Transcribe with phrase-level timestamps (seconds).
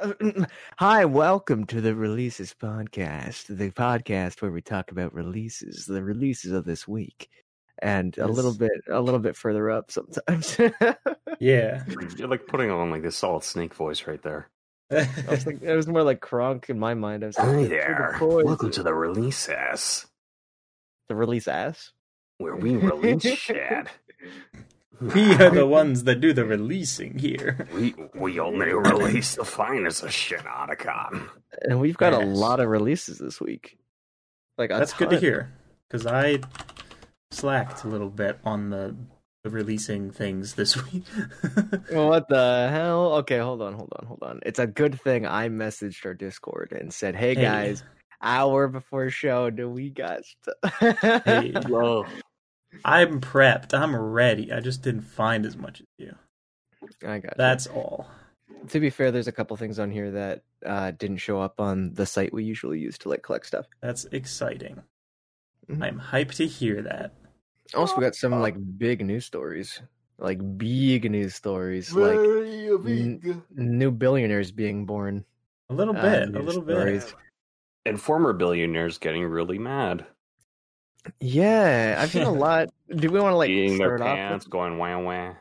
[0.78, 6.52] Hi, welcome to the Releasists Podcast, the podcast where we talk about releases, the releases
[6.52, 7.28] of this week,
[7.82, 10.58] and a little bit, a little bit further up sometimes.
[11.38, 11.84] Yeah.
[12.18, 14.50] You're like putting on like this solid snake voice right there.
[14.90, 17.24] I was like, it was more like Kronk in my mind.
[17.24, 18.18] I was like, Hi "For the there.
[18.20, 20.06] Welcome to the releases
[21.08, 21.92] the release ass.
[22.38, 23.86] where we release shit.
[25.00, 27.66] We are the ones that do the releasing here.
[27.74, 31.28] We we only release the finest of shit, Otacon.
[31.62, 33.78] And we've got a lot of releases this week.
[34.58, 35.52] Like a That's good to hear.
[35.88, 36.40] Because I
[37.30, 38.94] slacked a little bit on the,
[39.42, 41.04] the releasing things this week.
[41.90, 43.14] What the hell?
[43.14, 44.40] Okay, hold on, hold on, hold on.
[44.44, 47.42] It's a good thing I messaged our Discord and said, "Hey, Hey.
[47.42, 47.82] guys,
[48.22, 50.78] hour before show, do we got stuff?"
[51.24, 52.04] Hey, Whoa.
[52.84, 53.74] I'm prepped.
[53.74, 54.52] I'm ready.
[54.52, 56.14] I just didn't find as much as you.
[57.02, 57.24] I got.
[57.24, 57.30] you.
[57.36, 58.06] That's all.
[58.68, 59.10] to be fair.
[59.10, 62.44] There's a couple things on here that uh, didn't show up on the site we
[62.44, 63.66] usually use to like collect stuff.
[63.80, 64.82] That's exciting.
[65.70, 65.82] Mhm.
[65.82, 67.14] I'm hyped to hear that.
[67.74, 69.80] Also, we got some like big news stories,
[70.18, 75.24] like big news stories, like n- new billionaires being born.
[75.68, 76.22] A little Uh, bit.
[76.22, 77.14] a news little bit.
[77.86, 80.04] And former billionaires getting really mad.
[81.20, 82.68] Yeah, I've seen a lot.
[82.94, 84.16] Do we want to like Eating their start off?
[84.16, 85.34] pants, With, going wah wah.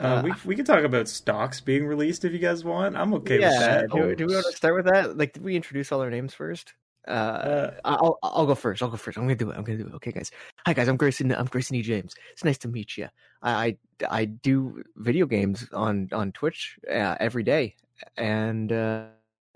[0.00, 2.96] Uh, uh, we we can talk about stocks being released if you guys want.
[2.96, 3.90] I'm okay with yeah, that.
[3.90, 5.16] do, do we want to start with that?
[5.16, 6.74] Like, did we introduce all our names first?
[7.06, 8.82] Uh, Uh, I'll I'll go first.
[8.82, 9.18] I'll go first.
[9.18, 9.56] I'm gonna do it.
[9.56, 9.94] I'm gonna do it.
[9.94, 10.30] Okay, guys.
[10.66, 10.88] Hi, guys.
[10.88, 11.32] I'm Grayson.
[11.34, 11.82] I'm Grayson E.
[11.82, 12.14] James.
[12.32, 13.08] It's nice to meet you.
[13.42, 13.76] I I,
[14.10, 17.76] I do video games on on Twitch uh, every day,
[18.16, 19.04] and uh,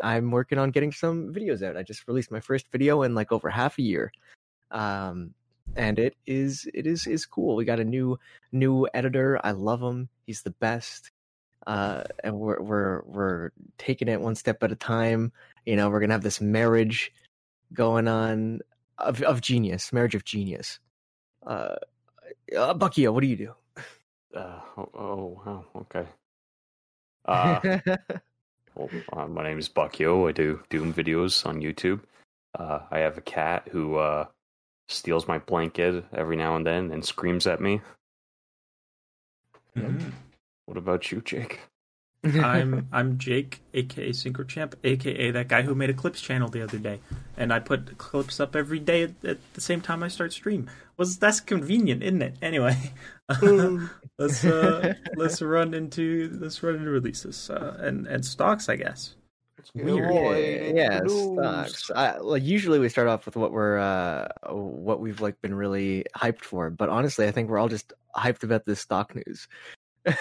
[0.03, 1.77] I'm working on getting some videos out.
[1.77, 4.13] I just released my first video in like over half a year,
[4.71, 5.35] um,
[5.77, 7.57] and it is it is is cool.
[7.57, 8.19] We got a new
[8.53, 9.41] new editor.
[9.45, 10.09] I love him.
[10.27, 11.11] He's the best.
[11.67, 15.33] Uh, and we're we're we're taking it one step at a time.
[15.67, 17.13] You know, we're gonna have this marriage
[17.73, 18.61] going on
[18.99, 20.81] of of genius, marriage of genius.
[21.47, 21.77] Uh,
[22.57, 23.55] uh Buckio, what do you do?
[24.35, 26.07] Uh, oh, oh, wow, okay.
[27.25, 27.79] Uh,
[28.75, 30.29] well, uh, my name is Buckio.
[30.29, 32.01] I do Doom videos on YouTube.
[32.59, 34.27] Uh, I have a cat who uh,
[34.89, 37.81] steals my blanket every now and then and screams at me.
[39.77, 40.13] Mhm.
[40.67, 41.61] What about you, Jake?
[42.25, 46.79] I'm I'm Jake, aka SyncroChamp, aka that guy who made a clips channel the other
[46.79, 47.01] day,
[47.37, 50.69] and I put clips up every day at, at the same time I start stream.
[50.97, 52.35] Was that's convenient, isn't it?
[52.43, 52.77] Anyway,
[54.19, 59.15] let's uh, let's run into let's run into releases uh, and and stocks, I guess.
[59.75, 60.75] Weird.
[60.77, 61.91] yeah, yeah, stocks.
[61.95, 66.05] I, like usually we start off with what we're uh what we've like been really
[66.17, 69.49] hyped for, but honestly, I think we're all just hyped about this stock news.
[70.07, 70.15] Yeah,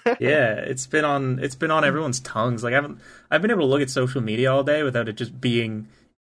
[0.20, 2.64] it's been on it's been on everyone's tongues.
[2.64, 3.00] Like I haven't
[3.30, 5.88] I've been able to look at social media all day without it just being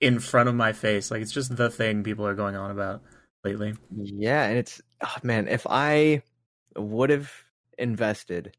[0.02, 1.12] in front of my face.
[1.12, 3.02] Like it's just the thing people are going on about
[3.44, 3.76] lately.
[3.96, 6.22] Yeah, and it's oh, man, if I
[6.76, 7.32] would have
[7.78, 8.56] invested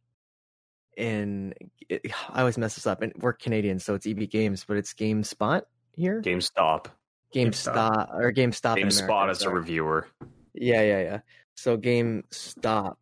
[0.98, 1.54] in
[1.90, 5.62] I always mess this up and we're Canadian, so it's EB Games, but it's GameSpot
[5.94, 6.20] here.
[6.20, 6.86] GameStop.
[7.34, 8.76] GameStop or GameStop.
[8.76, 10.08] in America, GameSpot as a reviewer.
[10.54, 11.20] Yeah, yeah, yeah.
[11.54, 12.96] So GameStop.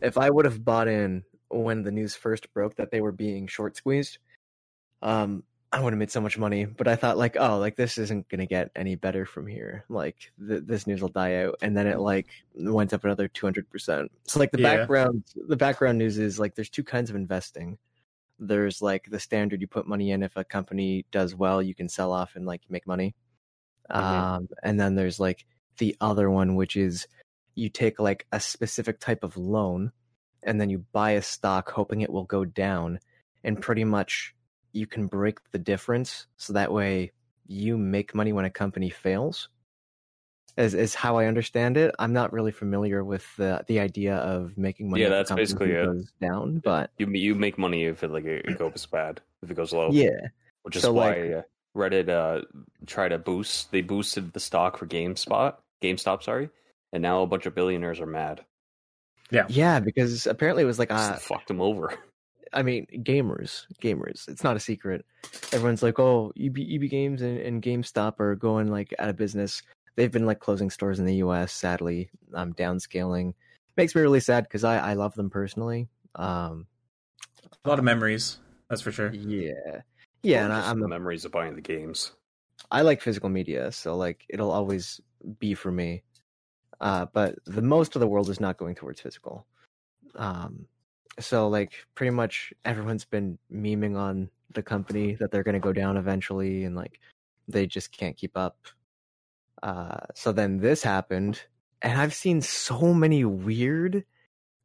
[0.00, 3.46] If I would have bought in when the news first broke that they were being
[3.46, 4.18] short squeezed,
[5.02, 6.64] um, I would have made so much money.
[6.64, 9.84] But I thought like, oh, like this isn't gonna get any better from here.
[9.88, 10.16] Like
[10.46, 13.68] th- this news will die out, and then it like went up another two hundred
[13.70, 14.10] percent.
[14.26, 14.76] So like the Yeah.
[14.76, 17.78] background, the background news is like there's two kinds of investing.
[18.38, 20.22] There's like the standard you put money in.
[20.22, 23.14] If a company does well, you can sell off and like make money.
[23.90, 23.96] Mhm.
[23.96, 25.46] Um, and then there's like
[25.78, 27.06] the other one, which is
[27.54, 29.90] you take like a specific type of loan
[30.42, 33.00] and then you buy a stock hoping it will go down
[33.42, 34.34] and pretty much
[34.76, 37.12] you can break the difference so that way
[37.46, 39.48] you make money when a company fails
[40.56, 44.56] is, is how i understand it i'm not really familiar with the the idea of
[44.58, 45.84] making money Yeah, if a that's company basically it.
[45.84, 49.54] goes down but You you make money if it like it goes bad, if it
[49.54, 49.90] goes low.
[49.92, 50.28] yeah
[50.62, 51.42] which is so, why like- uh,
[51.76, 52.40] Reddit uh
[52.86, 53.70] tried to boost.
[53.70, 56.48] They boosted the stock for GameSpot, GameStop, sorry,
[56.90, 58.46] and now a bunch of billionaires are mad.
[59.30, 61.92] yeah yeah, because apparently it was like Just uh, fucked them over.
[62.52, 64.28] I mean, gamers, gamers.
[64.28, 65.04] It's not a secret.
[65.52, 69.62] Everyone's like, "Oh, EB, EB Games and, and GameStop are going like out of business."
[69.96, 71.52] They've been like closing stores in the U.S.
[71.52, 73.34] Sadly, I'm um, downscaling
[73.76, 75.88] makes me really sad because I I love them personally.
[76.14, 76.66] Um,
[77.64, 78.38] A lot of memories,
[78.68, 79.12] that's for sure.
[79.12, 79.80] yeah,
[80.22, 82.12] yeah, and Or I, I'm the memories of buying the games.
[82.70, 85.00] I like physical media, so like it'll always
[85.38, 86.02] be for me.
[86.80, 89.46] Uh, but the most of the world is not going towards physical.
[90.14, 90.66] Um,
[91.18, 95.72] so like pretty much everyone's been memeing on the company that they're going to go
[95.72, 97.00] down eventually, and like
[97.48, 98.56] they just can't keep up.
[99.62, 101.42] Uh, so then this happened,
[101.82, 104.04] and I've seen so many weird,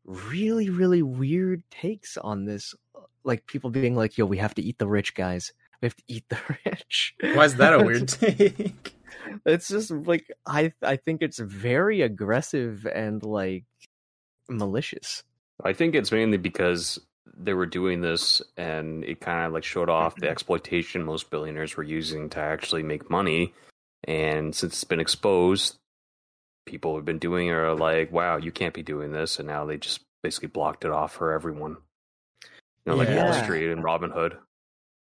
[0.05, 2.75] really, really weird takes on this.
[3.23, 5.53] Like people being like, "Yo, we have to eat the rich, guys.
[5.81, 8.95] We have to eat the rich." Why is that a weird take?
[9.45, 13.65] it's just like I I think it's very aggressive and like
[14.49, 15.23] malicious.
[15.63, 16.99] I think it's mainly because
[17.37, 21.75] they were doing this and it kind of like showed off the exploitation most billionaires
[21.75, 23.53] were using to actually make money.
[24.03, 25.77] And since it's been exposed,
[26.65, 29.39] people have been doing it are like, wow, you can't be doing this.
[29.39, 31.77] And now they just basically blocked it off for everyone.
[32.85, 34.37] You know, like Wall Street and Robinhood.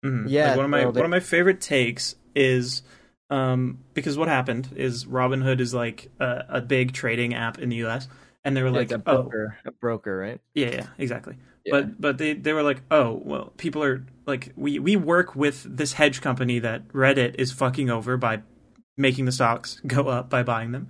[0.04, 0.26] Mhm.
[0.28, 2.82] Yeah, like one of my one of my favorite takes is
[3.30, 7.76] um because what happened is Robinhood is like a, a big trading app in the
[7.76, 8.08] U.S.
[8.44, 10.40] and they were like, a oh broker, a broker, right?
[10.54, 11.36] yeah, yeah, exactly.
[11.64, 11.72] Yeah.
[11.72, 15.64] But but they they were like, oh well, people are like we we work with
[15.76, 18.42] this hedge company that Reddit is fucking over by
[18.96, 20.88] making the stocks go up by buying them.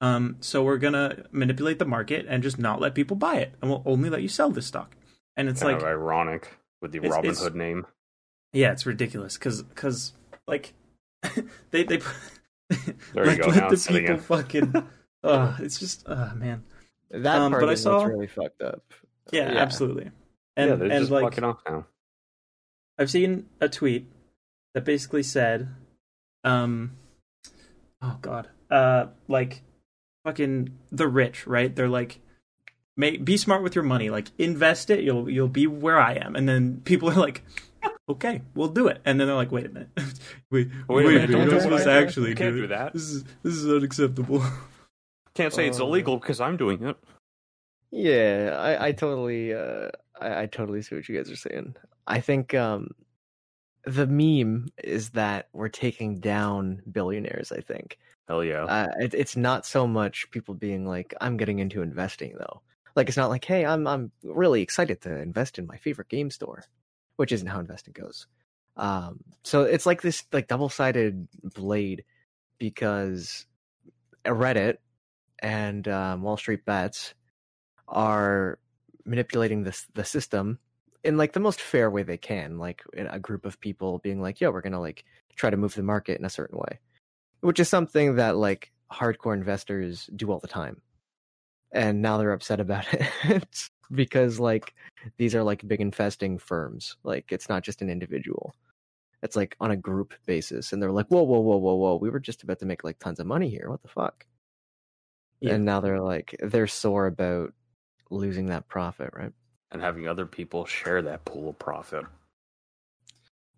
[0.00, 3.70] Um, so we're gonna manipulate the market and just not let people buy it, and
[3.70, 4.96] we'll only let you sell this stock.
[5.36, 7.86] And it's Kind like of ironic with the It's- Robin it's- Hood name.
[8.52, 10.12] Yeah, it's ridiculous because because
[10.46, 10.74] like
[11.70, 12.06] they they There
[12.70, 12.94] you
[13.24, 14.20] like, go, let now the people in.
[14.20, 14.88] fucking.
[15.24, 16.62] Oh, it's just oh man.
[17.10, 18.82] That Um, part but I is saw- really fucked up.
[19.30, 19.58] Yeah, Yeah.
[19.60, 20.10] absolutely.
[20.56, 21.86] And yeah, they're and just like fucking off now.
[22.98, 24.06] I've seen a tweet
[24.74, 25.68] that basically said,
[26.44, 26.92] um,
[28.02, 29.62] oh god, uh, like
[30.24, 31.74] fucking the rich, right?
[31.74, 32.20] They're like,
[32.96, 35.00] make be smart with your money, like invest it.
[35.00, 37.42] You'll you'll be where I am, and then people are like.
[38.06, 39.88] Okay, we'll do it, and then they're like, "Wait a minute,
[40.50, 42.66] wait, wait, Wait a minute, you're don't do supposed what to actually can't do, do
[42.68, 42.92] that.
[42.92, 44.42] This is this is unacceptable."
[45.34, 46.96] Can't say it's Uh, illegal because I'm doing it.
[47.90, 49.88] Yeah, I, I totally, uh,
[50.20, 51.76] I, I totally see what you guys are saying.
[52.06, 52.90] I think um,
[53.84, 57.52] the meme is that we're taking down billionaires.
[57.52, 57.98] I think
[58.28, 58.64] Hell yeah.
[58.64, 62.62] uh, it, it's not so much people being like, "I'm getting into investing," though.
[62.96, 66.30] Like it's not like, "Hey, I'm I'm really excited to invest in my favorite game
[66.30, 66.64] store,"
[67.16, 68.26] which isn't how investing goes.
[68.76, 72.04] Um, so it's like this like double sided blade
[72.58, 73.46] because
[74.24, 74.78] Reddit
[75.44, 77.14] and um, Wall Street Bets
[77.86, 78.58] are
[79.04, 80.58] manipulating this the system
[81.04, 84.40] in like the most fair way they can like a group of people being like
[84.40, 85.04] yo we're gonna like
[85.36, 86.80] try to move the market in a certain way
[87.44, 90.80] which is something that like hardcore investors do all the time.
[91.72, 92.86] And now they're upset about
[93.24, 94.72] it because like
[95.18, 96.96] these are like big investing firms.
[97.04, 98.54] Like it's not just an individual.
[99.22, 100.72] It's like on a group basis.
[100.72, 101.96] And they're like whoa whoa whoa whoa whoa.
[101.96, 103.68] We were just about to make like tons of money here.
[103.68, 104.24] What the fuck
[105.44, 105.54] Yeah.
[105.54, 107.52] and now they're like they're sore about
[108.10, 109.32] losing that profit right
[109.70, 112.04] and having other people share that pool of profit.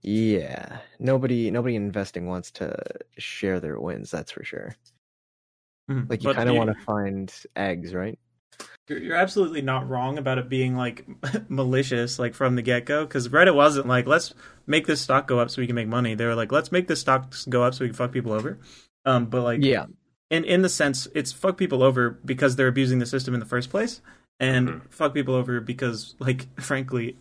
[0.03, 2.75] yeah nobody nobody investing wants to
[3.19, 4.75] share their wins that's for sure
[5.91, 6.09] Mhm.
[6.11, 8.19] like you kind of want to find eggs right
[8.89, 11.05] You're, you're absolutely not wrong about it being like
[11.49, 13.05] malicious, like from the get go.
[13.05, 14.33] Because Reddit wasn't like, let's
[14.67, 16.15] make this stock go up so we can make money.
[16.15, 18.59] They were like, let's make this stock go up so we can fuck people over.
[19.05, 19.87] Um, but like, yeah
[20.31, 23.47] in in the sense, it's fuck people over because they're abusing the system in the
[23.47, 24.01] first place,
[24.41, 24.91] and Mhm.
[24.91, 27.17] fuck people over because, like, frankly,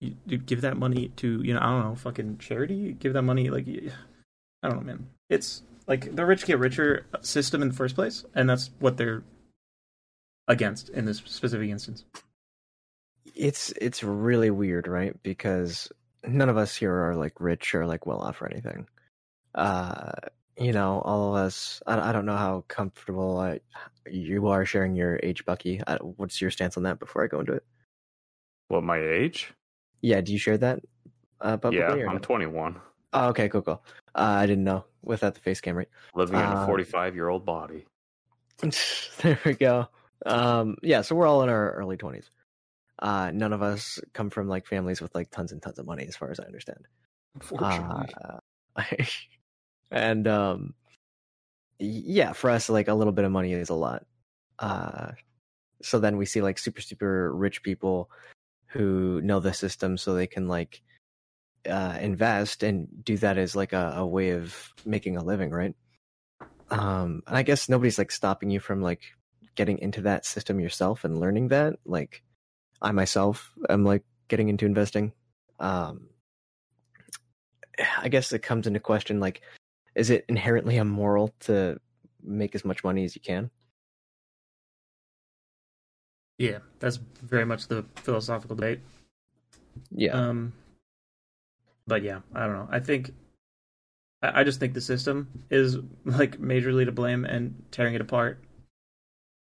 [0.00, 2.92] you, you give that money to you know I don't know fucking charity.
[2.94, 5.08] Give that money like I don't know, man.
[5.28, 9.22] It's like the rich get richer system in the first place, and that's what they're
[10.48, 12.04] against in this specific instance.
[13.36, 15.90] it's it's really weird right because
[16.26, 18.86] none of us here are like rich or like well off or anything
[19.54, 20.10] uh
[20.60, 23.60] you know all of us i, I don't know how comfortable I,
[24.10, 27.40] you are sharing your age bucky I, what's your stance on that before i go
[27.40, 27.64] into it
[28.68, 29.52] What my age?
[30.02, 30.80] yeah do you share that
[31.40, 32.18] uh publicly yeah, I'm no?
[32.20, 32.80] 21,
[33.14, 33.82] oh okay cool cool
[34.14, 37.28] uh, i didn't know without the face cam right living in a Uh, 45 year
[37.28, 37.86] old body.
[39.22, 39.88] there we go.
[40.26, 42.30] Um, yeah, so we're all in our early twenties.
[42.98, 46.06] Uh, none of us come from like families with like tons and tons of money,
[46.06, 46.86] as far as I understand.
[47.34, 48.38] Unfortunately, Uh,
[49.90, 50.74] and um,
[51.78, 54.04] yeah, for us, like a little bit of money is a lot.
[54.58, 55.12] Uh,
[55.82, 58.10] so then we see like super super rich people
[58.66, 60.82] who know the system, so they can like
[61.68, 65.74] uh, invest and do that as like a, a way of making a living, right?
[66.70, 69.02] Um, and I guess nobody's like stopping you from like
[69.56, 71.78] getting into that system yourself and learning that.
[71.84, 72.22] Like
[72.80, 75.12] I myself am like getting into investing.
[75.58, 76.08] Um,
[77.98, 79.42] I guess it comes into question like,
[79.94, 81.80] is it inherently immoral to
[82.22, 83.50] make as much money as you can?
[86.38, 88.80] Yeah, that's very much the philosophical debate.
[89.90, 90.12] Yeah.
[90.12, 90.54] Um,
[91.86, 92.68] but yeah, I don't know.
[92.70, 93.12] I think
[94.22, 98.42] I, just think the system is like majorly to blame, and tearing it apart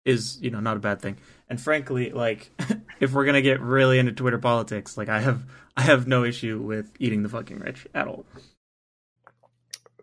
[0.06, 1.18] is you know not a bad thing.
[1.50, 2.51] And frankly, like
[3.00, 5.44] if we're gonna get really into Twitter politics, like I have
[5.77, 8.25] I have no issue with eating the fucking rich at all.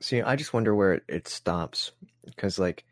[0.00, 1.92] See, I just wonder where it, it stops
[2.24, 2.84] because, like,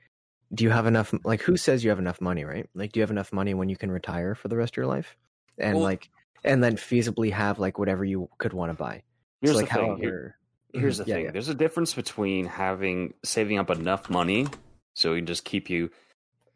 [0.53, 1.13] do you have enough?
[1.25, 2.69] Like, who says you have enough money, right?
[2.75, 4.87] Like, do you have enough money when you can retire for the rest of your
[4.87, 5.17] life,
[5.59, 6.09] and Well- like,
[6.45, 9.03] and then feasibly have like whatever you could want to buy?
[9.41, 9.97] Here's so, the thing.
[9.99, 10.37] Here-
[10.73, 11.25] here's the Mhm, yeah, thing.
[11.27, 11.31] yeah.
[11.31, 14.47] There's a difference between having saving up enough money
[14.95, 15.91] so it can just keep you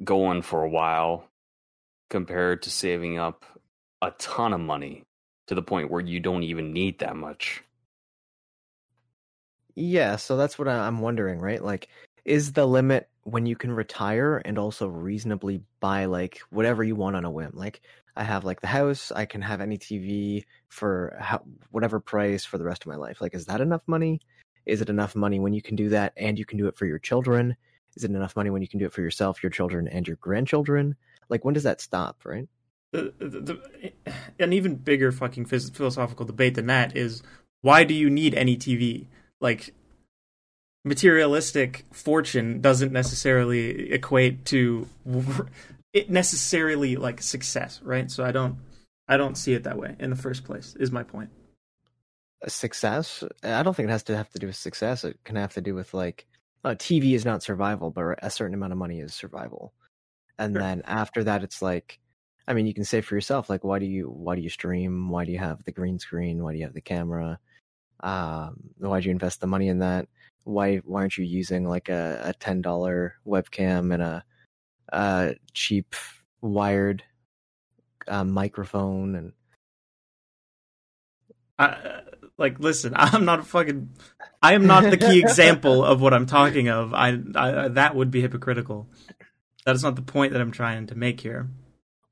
[0.05, 1.29] going for a while
[2.11, 3.45] compared to saving up
[4.03, 5.05] a ton of money
[5.47, 7.63] to the point where you don't even need that much.
[9.79, 11.63] Yeah, so that's what I'm wondering, right?
[11.63, 11.89] Like,
[12.25, 17.15] is the limit when you can retire and also reasonably buy like whatever you want
[17.15, 17.53] on a whim?
[17.55, 17.81] Like,
[18.17, 22.59] I have like the house, I can have any TV for how, whatever price for
[22.59, 23.21] the rest of my life.
[23.21, 24.21] Like, is that enough money?
[24.67, 26.85] Is it enough money when you can do that and you can do it for
[26.85, 27.55] your children?
[27.95, 30.17] Is it enough money when you can do it for yourself, your children, and your
[30.17, 30.97] grandchildren?
[31.29, 32.49] Like, when does that stop, right?
[32.91, 33.93] the, the, the,
[34.41, 37.23] an even bigger fucking philosophical debate than that is
[37.61, 39.07] why do you need any TV?
[39.41, 39.75] Like
[40.85, 44.89] materialistic fortune doesn't necessarily equate to
[45.93, 48.11] it necessarily like success, right?
[48.11, 48.57] So I don't
[49.09, 50.77] I don't see it that way in the first place.
[50.79, 51.31] Is my point.
[52.43, 53.25] A success?
[53.43, 55.05] I don't think it has to have to do with success.
[55.05, 56.27] It can have to do with like
[56.65, 59.75] uh, TV is not survival, but a certain amount of money is survival.
[60.39, 60.63] And Sure.
[60.63, 61.99] then after that, it's like,
[62.47, 65.11] I mean, you can say for yourself, like, why do you why do you stream?
[65.11, 66.43] Why do you have the green screen?
[66.43, 67.39] Why do you have the camera?
[68.01, 70.09] Um, why do you invest the money in that?
[70.45, 74.25] Why why aren't you using like a, a ten dollar webcam and a,
[74.93, 75.95] a cheap
[76.41, 77.03] wired
[78.07, 79.33] uh, microphone and
[81.59, 82.03] I,
[82.37, 83.91] like, listen, I'm not a fucking.
[84.41, 86.95] I am not the key example of what I'm talking of.
[86.95, 88.89] I, I that would be hypocritical.
[89.67, 91.49] That is not the point that I'm trying to make here.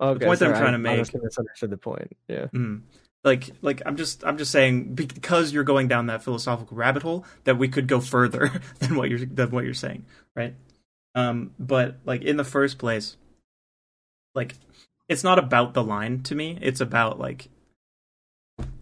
[0.01, 2.17] okay, the point that I'm sorry, trying to I make- honestly misunderstood the point.
[2.29, 2.47] Yeah.
[2.53, 2.83] Mm.
[3.27, 7.25] Like, like I'm just, I'm just saying because you're going down that philosophical rabbit hole
[7.43, 10.07] that we could go further than what you're than what you're saying,
[10.37, 10.55] right?
[11.17, 13.17] Um, but like in the first place,
[14.37, 14.55] like
[15.09, 16.57] it's not about the line to me.
[16.63, 17.49] It's about like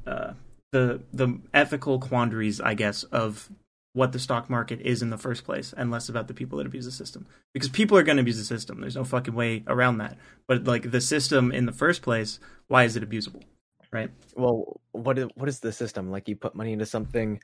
[0.06, 0.34] uh,
[0.72, 3.48] the the ethical quandaries, I guess, of
[3.94, 6.66] what the stock market is in the first place, and less about the people that
[6.66, 7.26] abuse the system.
[7.54, 8.80] Because people are going to abuse the system.
[8.80, 10.18] There's no fucking way around that.
[10.46, 13.42] But like the system in the first place, why is it abusable?
[13.94, 14.10] Right?
[14.36, 17.40] well what is, what is the system like you put money into something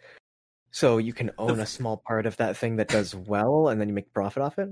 [0.73, 3.89] so you can own a small part of that thing that does well and then
[3.89, 4.69] you make profit off it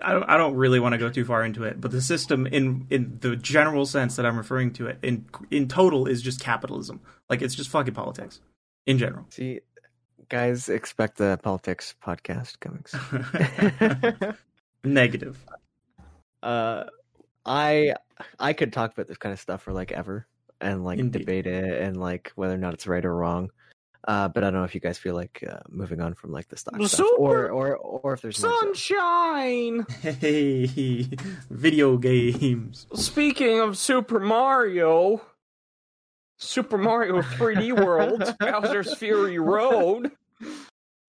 [0.00, 2.46] I don't, I don't really want to go too far into it, but the system
[2.46, 6.40] in in the general sense that I'm referring to it in in total is just
[6.40, 7.02] capitalism.
[7.28, 8.40] Like it's just fucking politics
[8.86, 9.26] in general.
[9.28, 9.60] see
[10.28, 12.84] guys expect the politics podcast coming
[14.22, 14.34] soon
[14.84, 15.38] Negative.
[16.42, 16.84] uh
[17.44, 17.94] i
[18.40, 20.26] i could talk about this kind of stuff for like ever
[20.60, 21.20] and like Indeed.
[21.20, 23.50] debate it and like whether or not it's right or wrong
[24.08, 26.48] uh but i don't know if you guys feel like uh, moving on from like
[26.48, 28.38] the stock The stuff or or or if there's.
[28.38, 29.84] Sunshine!
[30.00, 31.08] Hey,
[31.50, 32.86] video games.
[32.94, 35.20] Speaking of Super Mario,
[36.38, 40.12] Super Mario 3D World, Bowser's Fury Road.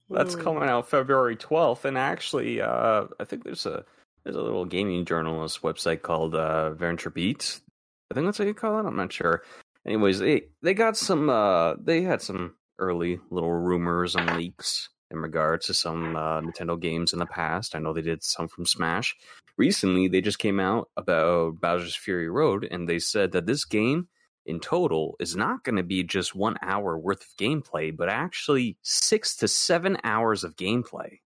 [0.09, 3.83] That's coming out February 12th, and actually, uh, I think there's a
[4.23, 7.61] there's a little gaming journalist website called uh, Venture Beats.
[8.11, 8.85] I think that's how you call it.
[8.87, 9.43] I'm not sure.
[9.85, 15.19] Anyways, they they got some uh, they had some early little rumors and leaks in
[15.19, 17.75] regards to some uh, Nintendo games in the past.
[17.75, 19.15] I know they did some from Smash.
[19.57, 24.07] Recently, they just came out about Bowser's Fury Road, and they said that this game
[24.45, 28.77] in total is not going to be just one hour worth of gameplay, but actually
[28.81, 31.19] six to seven hours of gameplay.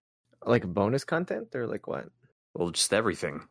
[0.45, 2.05] like bonus content or like what
[2.53, 3.47] Well, just everything.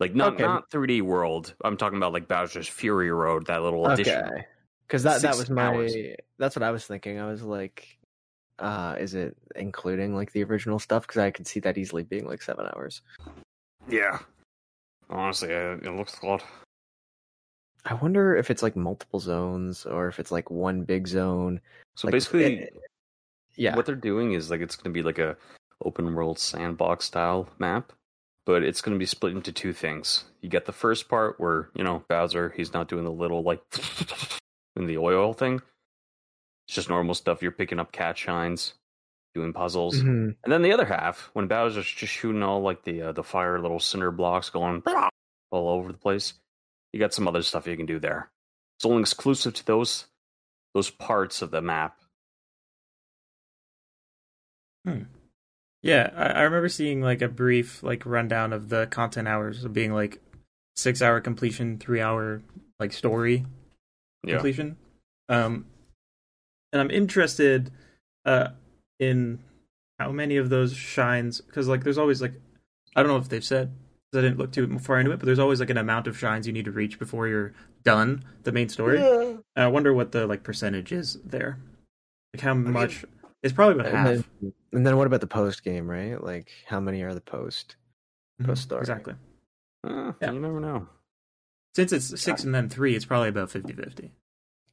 [0.00, 0.42] Like not Okay.
[0.44, 1.54] not 3D World.
[1.62, 4.24] I'm talking about like Bowser's Fury Road, that little addition.
[4.24, 4.46] Okay.
[4.86, 5.94] Because that that was my hours.
[6.38, 7.20] that's what I was thinking.
[7.20, 7.98] I was like,
[8.58, 11.06] uh, is it including like the original stuff?
[11.06, 13.02] Because I could see that easily being like seven hours.
[13.88, 14.18] Yeah.
[15.08, 16.42] Honestly, uh, it looks a lot.
[17.84, 21.60] I wonder if it's like multiple zones or if it's like one big zone.
[21.96, 22.66] So Like, basically, eh,
[23.56, 23.76] yeah.
[23.76, 25.36] what they're doing is like it's going to be like a
[25.84, 27.92] open world sandbox style map,
[28.50, 30.24] but it's going to be split into two things.
[30.40, 33.60] You get the first part where you know Bowser, he's not doing the little like
[34.76, 35.62] in the oil thing.
[36.66, 37.42] It's just normal stuff.
[37.42, 38.74] You're picking up cat shines,
[39.34, 40.36] doing puzzles, Mhm.
[40.42, 43.60] and then the other half when Bowser's just shooting all like the uh, the fire
[43.60, 44.82] little cinder blocks going
[45.50, 46.34] all over the place.
[46.92, 48.30] You got some other stuff you can do there.
[48.78, 50.06] It's only exclusive to those
[50.74, 51.96] those parts of the map
[54.84, 55.02] Hmm.
[55.82, 59.72] Yeah, I, I remember seeing like a brief like rundown of the content hours of
[59.72, 60.20] being like
[60.76, 62.42] six hour completion, three hour
[62.78, 63.44] like story
[64.26, 64.34] Yeah.
[64.34, 64.76] completion.
[65.28, 65.66] Um,
[66.72, 67.70] and I'm interested
[68.26, 68.48] uh
[68.98, 69.38] in
[69.98, 72.34] how many of those shines because like there's always like
[72.94, 73.68] I don't know if they've said
[74.12, 76.18] 'cause I didn't look too far into it, but there's always like an amount of
[76.18, 77.52] shines you need to reach before you're
[77.84, 78.98] done the main story.
[79.56, 81.58] And I wonder what the like percentage is there.
[82.34, 83.04] Like how much?
[83.42, 84.06] It's probably about And half.
[84.40, 86.22] then, and then what about the post game, right?
[86.22, 87.76] Like how many are the post?
[88.40, 88.80] Mhm, post story.
[88.80, 89.14] Exactly.
[89.84, 90.32] Uh, Yeah.
[90.32, 90.86] You never know.
[91.74, 94.10] Since it's six and then three, it's probably about 50-50.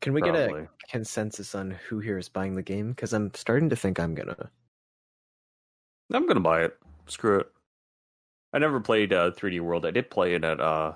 [0.02, 0.42] Can we Probably.
[0.48, 2.90] get a consensus on who here is buying the game?
[2.90, 4.52] Because I'm starting to think I'm gonna.
[6.14, 6.78] I'm gonna buy it.
[7.08, 7.48] Screw it.
[8.54, 9.86] I never played uh, 3D World.
[9.86, 10.94] I did play it at uh,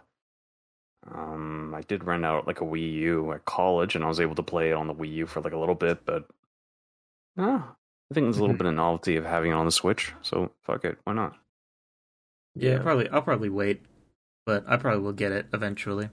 [1.11, 4.35] um, I did rent out like a Wii U at college, and I was able
[4.35, 6.05] to play it on the Wii U for like a little bit.
[6.05, 6.27] But
[7.37, 8.59] uh, I think there's a little Mhm.
[8.59, 10.13] bit of novelty of having it on the Switch.
[10.21, 11.37] So fuck it, why not?
[12.55, 12.81] Yeah, Yeah.
[12.81, 13.09] probably.
[13.09, 13.81] I'll probably wait,
[14.45, 16.09] but I probably will get it eventually.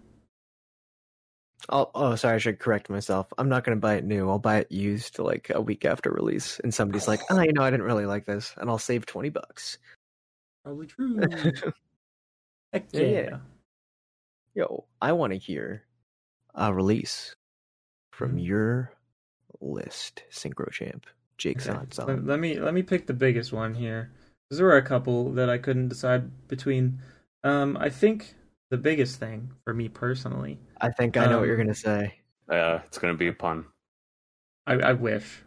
[1.68, 3.26] I'll, oh, sorry, I should correct myself.
[3.36, 4.30] I'm not gonna buy it new.
[4.30, 7.62] I'll buy it used like a week after release, and somebody's like, "Oh, you know,
[7.62, 9.78] I didn't really like this," and I'll save twenty bucks.
[10.64, 11.18] Probably true.
[12.72, 13.08] Heck Yeah, yeah.
[13.30, 13.38] yeah.
[14.54, 15.84] Yo, I want to hear
[16.54, 17.34] a release
[18.12, 18.46] from Mhm.
[18.46, 18.92] your
[19.60, 21.04] list, SyncroChamp.
[21.36, 21.88] Jake's Okay, on.
[22.06, 24.10] Let, let me let me pick the biggest one here.
[24.50, 27.00] There were a couple that I couldn't decide between.
[27.44, 28.34] Um, I think
[28.70, 32.14] the biggest thing for me personally, I think I know what you're um, gonna say.
[32.48, 33.64] Uh, it's gonna be a pun.
[34.66, 35.42] I, I wish,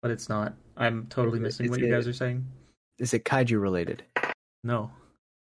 [0.00, 0.54] but it's not.
[0.76, 2.44] I'm totally Is missing is what you guys are saying.
[2.98, 4.02] Is it kaiju related?
[4.64, 4.90] No,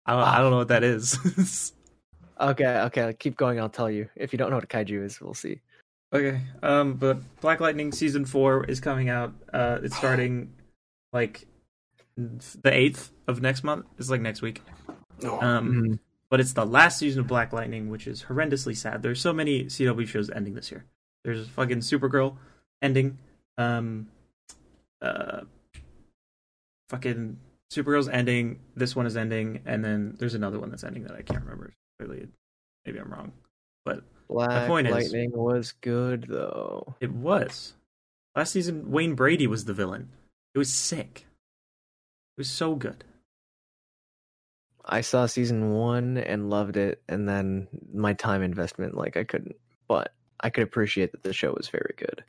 [0.04, 1.72] I don't, I don't know what that is.
[2.40, 3.60] Okay, okay, keep going.
[3.60, 4.08] I'll tell you.
[4.16, 5.60] If you don't know what kaiju is, we'll see.
[6.12, 9.32] Okay, um, but Black Lightning season four is coming out.
[9.52, 10.52] Uh, it's starting
[11.12, 11.46] like
[12.16, 13.86] the eighth of next month.
[13.98, 14.62] It's like next week.
[15.24, 15.98] Um, Mhm.
[16.30, 19.02] but it's the last season of Black Lightning, which is horrendously sad.
[19.02, 20.84] There's so many CW shows ending this year.
[21.24, 22.36] There's fucking Supergirl
[22.82, 23.18] ending.
[23.58, 24.08] Um,
[25.00, 25.42] uh,
[26.88, 27.38] fucking
[27.72, 28.60] Supergirl's ending.
[28.74, 31.72] This one is ending, and then there's another one that's ending that I can't remember.
[31.98, 32.28] Clearly,
[32.84, 33.32] maybe I'm wrong.
[34.32, 36.94] Black point is- Lightning was good though.
[37.00, 37.74] It was
[38.36, 38.90] last season.
[38.90, 40.10] Wayne Brady was the villain.
[40.54, 41.26] It was sick.
[42.36, 43.04] It was so good.
[44.84, 49.56] I saw season one and loved it, and then my time investment, like I couldn't,
[49.86, 52.24] but I could appreciate that the show was very good.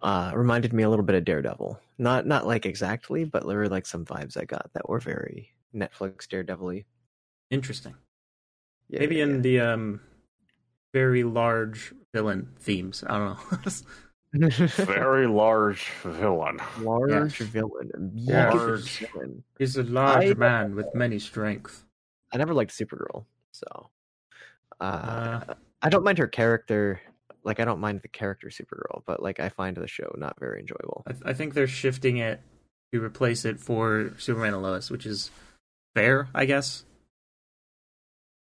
[0.00, 3.68] Uh, reminded me a little bit of Daredevil, not not like exactly, but there were
[3.68, 6.84] like some vibes I got that were very Netflix Daredevil-y.
[7.50, 7.94] Interesting.
[8.88, 10.00] Yeah, Maybe yeah, in the um
[10.92, 13.02] very large villain themes.
[13.06, 13.68] I don't know.
[14.84, 16.58] Very large villain.
[16.80, 17.46] large Yeah.
[17.48, 18.50] villain, Yeah.
[18.50, 19.44] large villain.
[19.58, 21.84] He's a large I- man with many strength.
[22.32, 23.90] I never liked Supergirl, so
[24.80, 27.00] uh, Uh, I don't mind her character.
[27.44, 30.60] Like I don't mind the character Supergirl, but like I find the show not very
[30.60, 31.02] enjoyable.
[31.06, 32.40] I, I think they're shifting it
[32.94, 35.30] to replace it for Superman and Lois, which is
[35.94, 36.84] fair, I guess.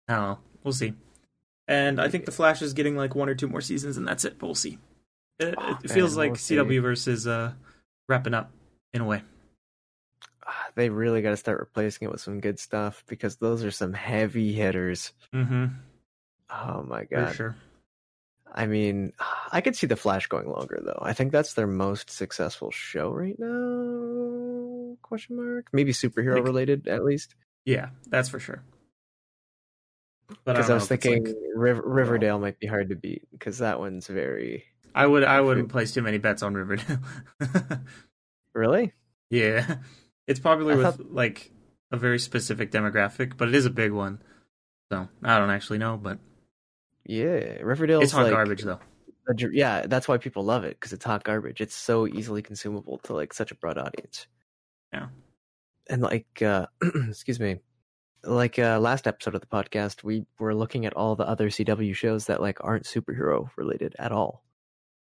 [0.09, 0.39] I don't know.
[0.65, 0.93] We'll see.
[1.69, 4.25] And I think the Flash is getting like one or two more seasons, and that's
[4.25, 4.39] it.
[4.39, 4.79] But we'll see.
[5.39, 6.65] It, Oh, it feels man, like we'll.
[6.67, 7.53] CW versus uh,
[8.09, 8.51] wrapping up
[8.95, 9.23] in a way.
[10.47, 13.71] Ah, They really got to start replacing it with some good stuff because those are
[13.71, 15.13] some heavy hitters.
[15.35, 15.67] Mm-hmm.
[16.51, 17.35] Oh my For god!
[17.37, 17.57] sure.
[18.53, 19.13] I mean,
[19.53, 20.99] I could see the Flash going longer though.
[21.03, 24.97] I think that's their most successful show right now.
[25.03, 25.67] Question mark?
[25.73, 27.35] Maybe superhero Like- related at least.
[27.67, 28.63] Yeah, that's for sure.
[30.29, 32.97] Because don't I, was know if it's, thinking like- Riv- Riverdale might be hard to
[32.97, 34.65] beat because that one's very
[34.95, 36.99] I would I wouldn't place too many bets on Riverdale.
[38.55, 38.93] really.
[39.31, 39.77] yeah,
[40.27, 41.51] it's popular I with thought- like
[41.91, 44.21] a very specific demographic, but it is a big one.
[44.91, 46.19] So I don't actually know, but
[47.05, 48.01] Yeah, Riverdale.
[48.03, 48.81] it's hot garbage though.
[49.29, 51.61] a yeah, that's why people love it because it's hot garbage.
[51.61, 54.27] It's so easily consumable to like such a broad audience.
[54.93, 55.09] Yeah.
[55.91, 56.67] And like uh
[57.09, 57.61] excuse me.
[58.25, 61.95] Like uh last episode of the podcast, we were looking at all the other CW
[61.95, 64.43] shows that like aren't superhero related at all.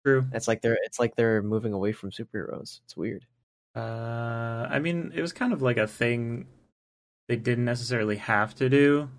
[0.04, 0.26] True.
[0.32, 2.80] It's like they're it's like they're moving away from superheroes.
[2.84, 3.26] It's weird.
[3.74, 6.46] Uh, I mean, it was kind of like a thing
[7.28, 9.10] they didn't necessarily have to do,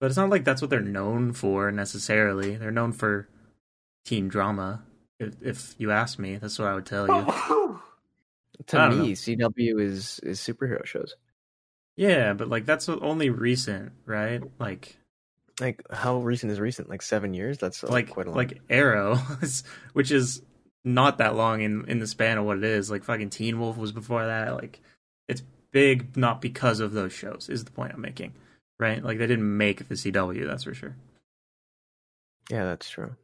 [0.00, 2.56] but it's not like that's what they're known for necessarily.
[2.56, 3.28] They're known for
[4.04, 4.82] teen drama.
[5.18, 7.80] If, if you ask me, that's what I would tell you.
[8.68, 11.14] To I don't me, CW is is superhero shows.
[11.96, 14.42] Yeah, but like that's only recent, right?
[14.58, 14.96] Like
[15.60, 16.88] Like how recent is recent?
[16.90, 17.58] Like seven years?
[17.58, 18.36] That's uh, like quite a long.
[18.36, 19.16] like Arrow,
[19.94, 20.42] which is
[20.84, 22.90] not that long in in the span of what it is.
[22.90, 24.54] Like fucking Teen Wolf was before that.
[24.54, 24.80] Like
[25.28, 27.48] it's big not because of those shows.
[27.48, 28.34] Is the point I'm making,
[28.78, 29.02] right?
[29.02, 30.46] Like they didn't make the CW.
[30.46, 30.96] That's for sure.
[32.50, 33.16] Yeah, that's true.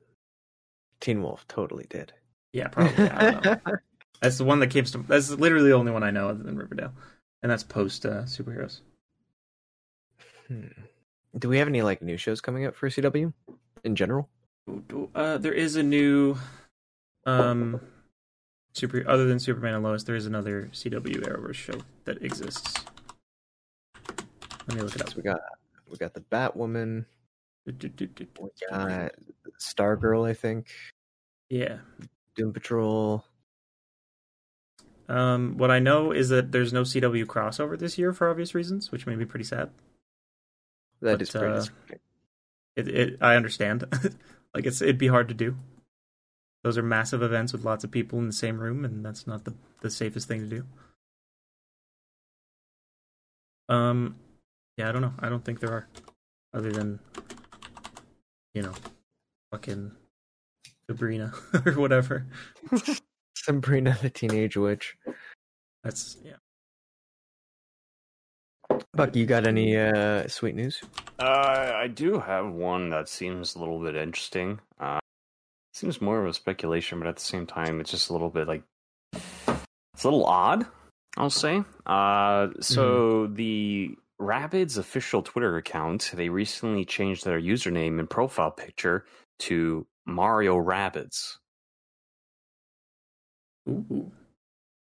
[1.00, 2.12] Teen Wolf totally did.
[2.52, 3.08] Yeah, probably.
[3.08, 3.56] I don't know.
[4.20, 4.92] that's the one that keeps.
[4.92, 6.92] That's literally the only one I know other than Riverdale,
[7.42, 8.80] and that's post uh, superheroes.
[10.48, 10.66] Hmm.
[11.38, 13.32] Do we have any like new shows coming up for CW
[13.84, 14.28] in general?
[15.14, 16.36] Uh, there is a new,
[17.26, 17.80] um,
[18.74, 20.04] super other than Superman and Lois.
[20.04, 22.84] There is another CW Arrowverse show that exists.
[24.68, 25.10] Let me look it up.
[25.10, 25.40] So we got
[25.90, 27.04] we got the Batwoman,
[27.66, 29.12] Do, do, do, do, we got
[29.60, 30.68] Stargirl, I think,
[31.50, 31.78] Yeah.
[32.36, 33.24] Doom Patrol.
[35.08, 38.90] Um, what I know is that there's no CW crossover this year for obvious reasons,
[38.92, 39.70] which may be pretty sad.
[41.00, 41.64] That But, is pretty uh.
[42.76, 43.84] It, it I understand.
[44.54, 45.56] like it's it'd be hard to do.
[46.62, 49.44] Those are massive events with lots of people in the same room, and that's not
[49.44, 50.64] the the safest thing to do.
[53.68, 54.16] Um,
[54.76, 55.14] yeah, I don't know.
[55.18, 55.88] I don't think there are,
[56.52, 56.98] other than,
[58.54, 58.74] you know,
[59.50, 59.92] fucking
[60.86, 61.32] Sabrina
[61.66, 62.26] or whatever.
[63.42, 64.96] Sabrina the Teenage Witch.
[65.82, 66.34] That's yeah.
[68.94, 70.80] Buck, you got any uh sweet news?
[71.18, 74.60] Uh, I do have one that seems a little bit interesting.
[74.80, 75.00] Uh,
[75.74, 78.46] seems more of a speculation, but at the same time, it's just a little bit
[78.46, 78.62] like
[79.12, 80.66] it's a little odd.
[81.16, 81.62] I'll say.
[81.84, 89.04] Uh, so the Rabbids official Twitter account they recently changed their username and profile picture
[89.40, 91.38] to Mario Rabbids.
[93.68, 94.10] Ooh,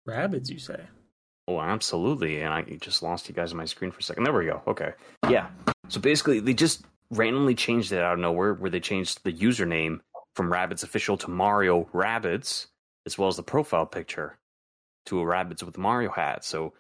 [0.06, 0.82] rabbits, you say?
[1.48, 2.42] Oh, absolutely.
[2.42, 4.24] And I just lost you guys on my screen for a second.
[4.24, 4.62] There we go.
[4.68, 4.94] Okay.
[5.30, 5.50] Yeah.
[5.90, 10.00] So basically, they just randomly changed it out of nowhere, where they changed the username
[10.36, 12.68] from Rabbids Official to Mario Rabbids,
[13.06, 14.38] as well as the profile picture
[15.06, 16.44] to a Rabbids with Mario hat.
[16.44, 16.74] So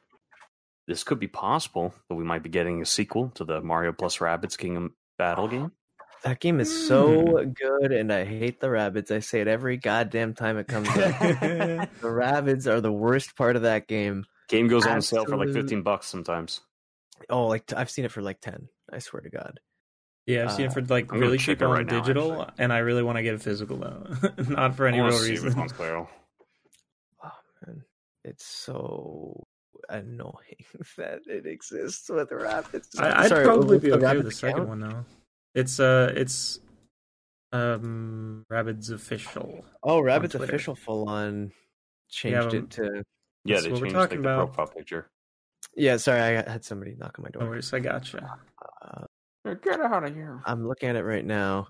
[0.88, 4.18] this could be possible that we might be getting a sequel to the Mario plus
[4.18, 5.72] Rabbids Kingdom Battle game.
[6.26, 6.88] That game is mm.
[6.88, 9.12] so good, and I hate the Rabbids.
[9.12, 10.96] I say it every goddamn time it comes out.
[11.20, 14.26] the Rabbids are the worst part of that game.
[14.50, 16.62] Game goes on sale for like 15 bucks sometimes.
[17.30, 18.70] Oh, like I've seen it for like ten.
[18.92, 19.60] I swear to God.
[20.26, 22.56] Yeah, I've seen it uh, for like I'm really cheap on right digital, actually.
[22.58, 24.08] and I really want to get a physical though,
[24.50, 25.56] not for any real reason.
[25.56, 26.10] what's on sale.
[27.24, 27.32] Oh
[27.68, 27.84] man,
[28.24, 29.46] it's so
[29.90, 30.66] annoying
[30.98, 33.00] that it exists with Rabbids.
[33.00, 34.70] I, I'd Sorry, probably what's be the okay with the second account?
[34.70, 35.06] one though.
[35.56, 36.60] It's uh, it's
[37.54, 39.66] um, Rabbids official.
[39.82, 41.52] Oh, Rabbids official full on
[42.10, 43.04] changed Yeah, it to.
[43.46, 44.54] Yeah, That's they changed talking like, the about.
[44.54, 45.10] profile picture.
[45.76, 47.50] Yeah, sorry, I had somebody knock on my No door.
[47.50, 48.38] worries, I gotcha.
[48.82, 49.06] Uh,
[49.64, 50.42] Get out of here.
[50.46, 51.68] I'm looking at it right now.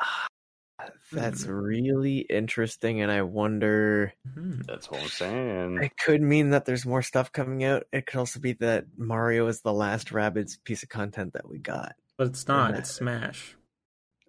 [1.12, 4.12] That's really interesting, and I wonder.
[4.34, 4.60] Hmm.
[4.66, 5.82] That's what I'm saying.
[5.82, 7.84] It could mean that there's more stuff coming out.
[7.92, 11.58] It could also be that Mario is the last Rabbids piece of content that we
[11.58, 11.94] got.
[12.18, 12.74] But it's not.
[12.74, 13.56] It's Smash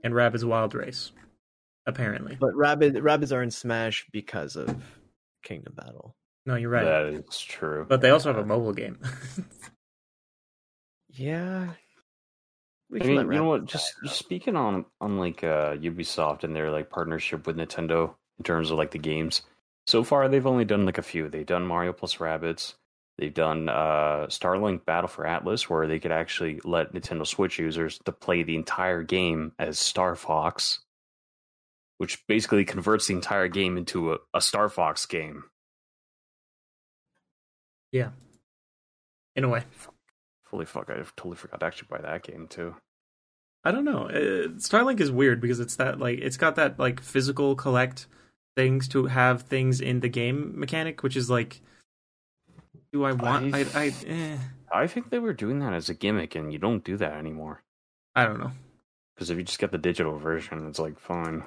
[0.03, 1.11] and Rabbids Wild Race.
[1.87, 4.75] Apparently, But Rabbid Rabbids are in Smash because of
[5.43, 6.15] Kingdom Battle.
[6.47, 6.83] no, you're right.
[6.83, 7.85] That is true.
[7.87, 8.99] But they also have a mobile game.
[11.17, 11.69] Yeah.
[12.89, 13.65] We I can mean, let you know what?
[13.65, 18.43] Just, just speaking on on like uh, Ubisoft and their like partnership with Nintendo in
[18.43, 19.41] terms of like the games.
[19.87, 21.29] So far, they've only done like a few.
[21.29, 22.73] They've done Mario plus Rabbids.
[23.17, 27.97] They've done uh, Starlink Battle for Atlas, where they could actually let Nintendo Switch users
[28.05, 30.79] to play the entire game as Star Fox,
[31.97, 35.45] which basically converts the entire game into a, a Star Fox game.
[37.91, 38.09] yeah,
[39.35, 39.63] in a way.
[40.47, 40.89] Holy fuck!
[40.89, 42.75] I totally forgot to actually buy that game too.
[43.63, 44.07] I don't know.
[44.09, 48.07] Uh, Starlink is weird because it's that like it's got that like physical collect
[48.55, 51.61] things to have things in the game mechanic, which is like,
[52.95, 53.53] do I want?
[53.53, 54.37] I I- I eh,
[54.71, 57.61] I think they were doing that as a gimmick, and you don't do that anymore.
[58.15, 58.51] I don't know.
[59.15, 61.43] Because if you just get the digital version, it's like fine.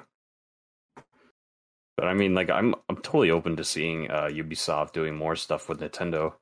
[1.97, 5.67] But I mean, like I'm I'm totally open to seeing uh, Ubisoft doing more stuff
[5.67, 6.33] with Nintendo.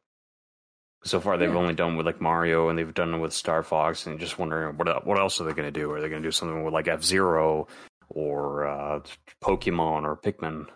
[1.03, 1.57] So far, they've Yeah.
[1.57, 4.75] only done with like Mario, and they've done it with Star Fox, and just wondering
[4.77, 5.89] what what else are they going to do?
[5.91, 7.67] Are they going to do something with like F Zero
[8.09, 8.99] or uh,
[9.41, 10.67] Pokemon or Pikmin?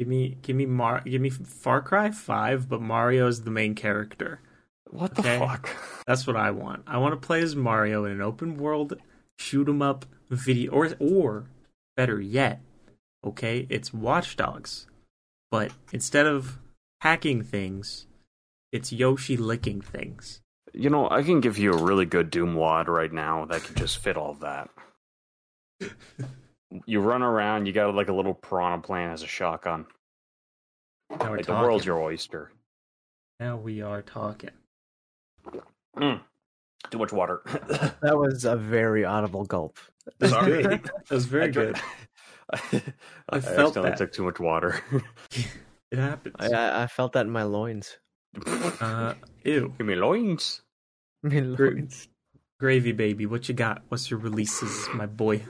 [0.00, 3.74] Give me give me Mar give me Far Cry Five, but Mario is the main
[3.74, 4.40] character.
[4.88, 5.68] What the fuck?
[6.06, 6.84] That's what I want.
[6.86, 8.94] I want to play as Mario in an open world
[9.38, 11.50] shoot 'em up video, or or
[11.98, 12.62] better yet,
[13.22, 14.86] okay, it's Watch Dogs,
[15.50, 16.56] but instead of
[17.02, 18.06] hacking things,
[18.72, 20.40] it's Yoshi licking things.
[20.72, 23.74] You know, I can give you a really good Doom wad right now that can
[23.74, 24.70] just fit all that.
[26.86, 27.66] you run around.
[27.66, 29.86] You got like a little piranha plant as a shotgun.
[31.10, 32.52] Now we're Like the world's your oyster.
[33.40, 34.50] Now we are talking.
[35.96, 36.20] Mm.
[36.90, 37.42] Too much water.
[38.02, 39.78] That was a very audible gulp.
[40.18, 40.62] That's Sorry.
[40.62, 41.76] That was very I good.
[42.52, 42.58] I,
[43.28, 43.98] I felt accidentally that.
[43.98, 44.80] took too much water.
[45.92, 46.36] It happens.
[46.38, 47.98] I, I I felt that in my loins.
[48.46, 49.74] Uh, ew.
[49.76, 50.62] Give me loins.
[51.24, 52.06] My Gr- loins.
[52.60, 53.82] Gravy baby, what you got?
[53.88, 55.42] What's your releases, my boy?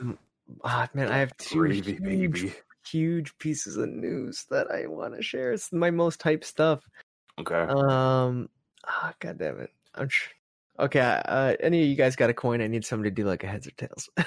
[0.64, 2.54] Ah, man, I have two Gravy, huge, baby.
[2.86, 5.52] huge pieces of news that I want to share.
[5.52, 6.80] It's my most hype stuff.
[7.38, 7.54] Okay.
[7.54, 8.48] Um,
[8.86, 9.70] ah, god damn it.
[9.94, 10.28] I'm tr-
[10.78, 11.00] okay.
[11.00, 12.60] Uh, any of you guys got a coin?
[12.60, 14.08] I need somebody to do like a heads or tails.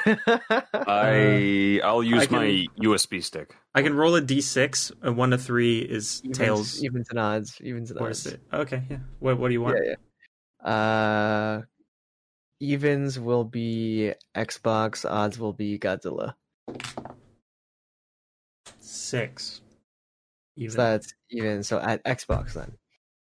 [0.87, 3.55] I I'll use I can- my USB stick.
[3.75, 4.91] I can roll a d6.
[5.01, 6.83] And one to three is Evens- tails.
[6.83, 8.25] evens and odds, evens and What odds.
[8.25, 8.41] is it?
[8.53, 8.97] Okay, yeah.
[9.19, 9.77] What What do you want?
[9.83, 9.93] Yeah,
[10.65, 10.69] yeah.
[10.69, 11.61] Uh,
[12.63, 15.09] evens will be Xbox.
[15.09, 16.35] Odds will be Godzilla.
[18.79, 19.61] Six.
[20.55, 20.71] Even.
[20.71, 21.63] So that's even.
[21.63, 22.77] So at Xbox then.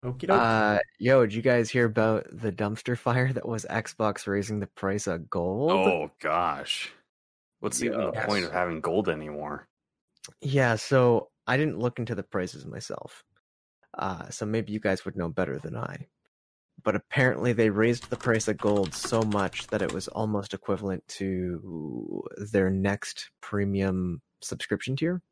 [0.05, 0.29] Okie.
[0.29, 4.67] Uh, yo, did you guys hear about the dumpster fire that was Xbox raising the
[4.67, 5.71] price of gold?
[5.73, 6.93] Oh gosh.
[7.61, 8.27] What's even the Yes.
[8.27, 9.69] point of having gold anymore?
[10.41, 13.25] Yeah, so I didn't look into the prices myself.
[13.97, 16.07] Uh, so maybe you guys would know better than I.
[16.85, 21.07] But apparently they raised the price of gold so much that it was almost equivalent
[21.09, 25.23] to their next premium subscription tier.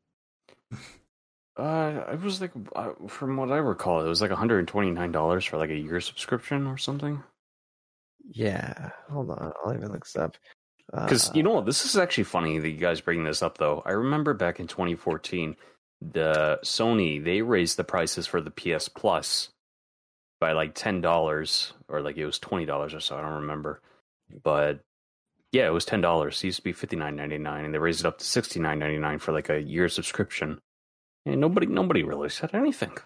[1.57, 4.67] Uh, it was like, uh, from what I recall, it was like one hundred and
[4.67, 7.21] twenty nine dollars for like a year subscription or something.
[8.29, 10.37] Yeah, hold on, I'll even look this up.
[10.91, 13.57] Because Uh, you know what, this is actually funny that you guys bring this up.
[13.57, 15.57] Though I remember back in twenty fourteen,
[16.01, 19.49] the Sony they raised the prices for the PS Plus
[20.41, 23.15] by like ten dollars, or like it was twenty dollars or so.
[23.15, 23.81] I don't remember,
[24.43, 24.81] but
[25.53, 26.43] yeah, it was ten dollars.
[26.43, 28.59] It used to be fifty nine ninety nine, and they raised it up to sixty
[28.59, 30.59] nine ninety nine for like a year subscription.
[31.25, 32.97] And nobody, nobody really said anything.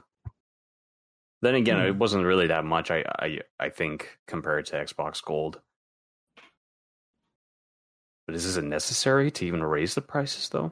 [1.41, 1.85] Then again, Hmm.
[1.87, 2.89] it wasn't really that much.
[2.89, 5.59] I, I, I think compared to Xbox Gold.
[8.25, 10.71] But is it necessary to even raise the prices, though?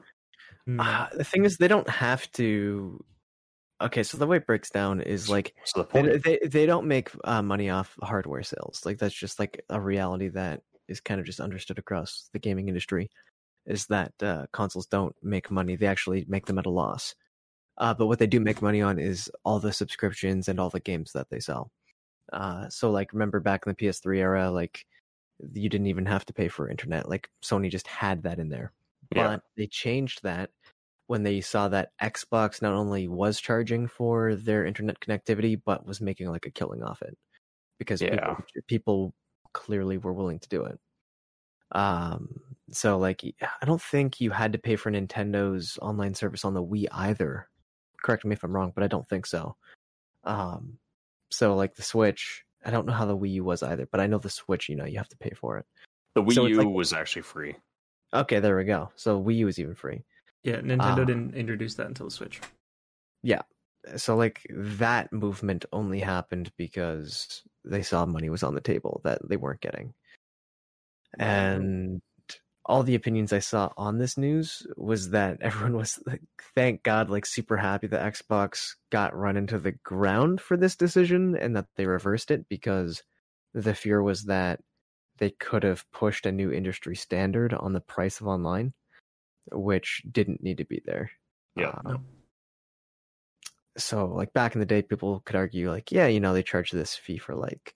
[0.66, 0.80] Hmm.
[0.80, 3.04] uh, the thing is, they don't have to.
[3.84, 6.24] Okay, so the way it breaks down is like What's the they, point?
[6.24, 8.82] they they don't make uh, money off hardware sales.
[8.84, 12.68] Like that's just like a reality that is kind of just understood across the gaming
[12.68, 13.10] industry.
[13.66, 17.14] Is that uh, consoles don't make money; they actually make them at a loss.
[17.76, 20.80] Uh, but what they do make money on is all the subscriptions and all the
[20.80, 21.70] games that they sell.
[22.32, 24.86] Uh, so, like, remember back in the PS3 era, like
[25.52, 27.08] you didn't even have to pay for internet.
[27.08, 28.72] Like Sony just had that in there.
[29.14, 29.28] Yeah.
[29.28, 30.50] But they changed that
[31.06, 36.00] when they saw that Xbox not only was charging for their internet connectivity, but was
[36.00, 37.16] making like a killing off it
[37.78, 38.34] because Yeah.
[38.36, 39.14] people, people
[39.52, 40.78] clearly were willing to do it.
[41.72, 42.40] Um,
[42.70, 46.62] so like, I don't think you had to pay for Nintendo's online service on the
[46.64, 47.48] Wii either.
[48.02, 49.56] Correct me if I'm wrong, but I don't think so.
[50.24, 50.78] Um,
[51.30, 54.06] so like the Switch, I don't know how the Wii U was either, but I
[54.06, 55.66] know the Switch, you know, you have to pay for it.
[56.14, 57.56] The Wii so U like- was actually free.
[58.14, 58.90] Okay, there we go.
[58.94, 60.04] So Wii U is even free.
[60.44, 62.40] Yeah, Nintendo uh, didn't introduce that until the Switch.
[63.22, 63.42] Yeah.
[63.96, 69.18] So like that movement only happened because they saw money was on the table that
[69.28, 69.94] they weren't getting
[71.18, 72.00] and
[72.66, 76.22] all the opinions i saw on this news was that everyone was like
[76.54, 81.36] thank god like super happy that xbox got run into the ground for this decision
[81.36, 83.02] and that they reversed it because
[83.52, 84.60] the fear was that
[85.18, 88.72] they could have pushed a new industry standard on the price of online
[89.52, 91.10] which didn't need to be there
[91.56, 91.68] Yeah.
[91.70, 92.00] Um, No.
[93.76, 96.70] so like back in the day people could argue like yeah you know they charge
[96.70, 97.74] this fee for like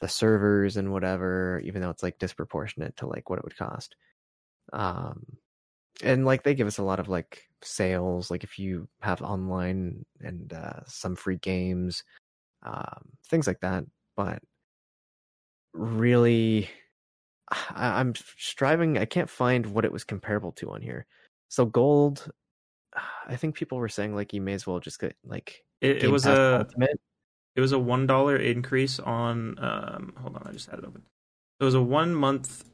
[0.00, 3.96] the servers and whatever even though it's like disproportionate to like what it would cost
[4.72, 5.24] um
[6.02, 10.04] and like they give us a lot of like sales like if you have online
[10.20, 12.04] and uh some free games
[12.64, 13.84] um things like that
[14.16, 14.42] but
[15.72, 16.68] really
[17.50, 21.06] I, i'm striving i can't find what it was comparable to on here
[21.48, 22.30] so gold
[23.26, 26.10] i think people were saying like you may as well just get like It, it
[26.10, 27.00] was a Ultimate.
[27.56, 29.56] it was a one dollar increase on.
[29.58, 31.02] Um, hold on, I just had it open.
[31.60, 32.64] It was a one month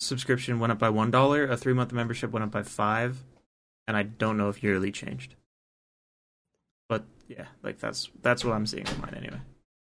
[0.00, 1.44] subscription went up by one dollar.
[1.46, 3.22] A three month membership went up by five,
[3.86, 5.34] and I don't know if yearly changed.
[6.88, 9.40] But yeah, like that's that's what I'm seeing in mine anyway.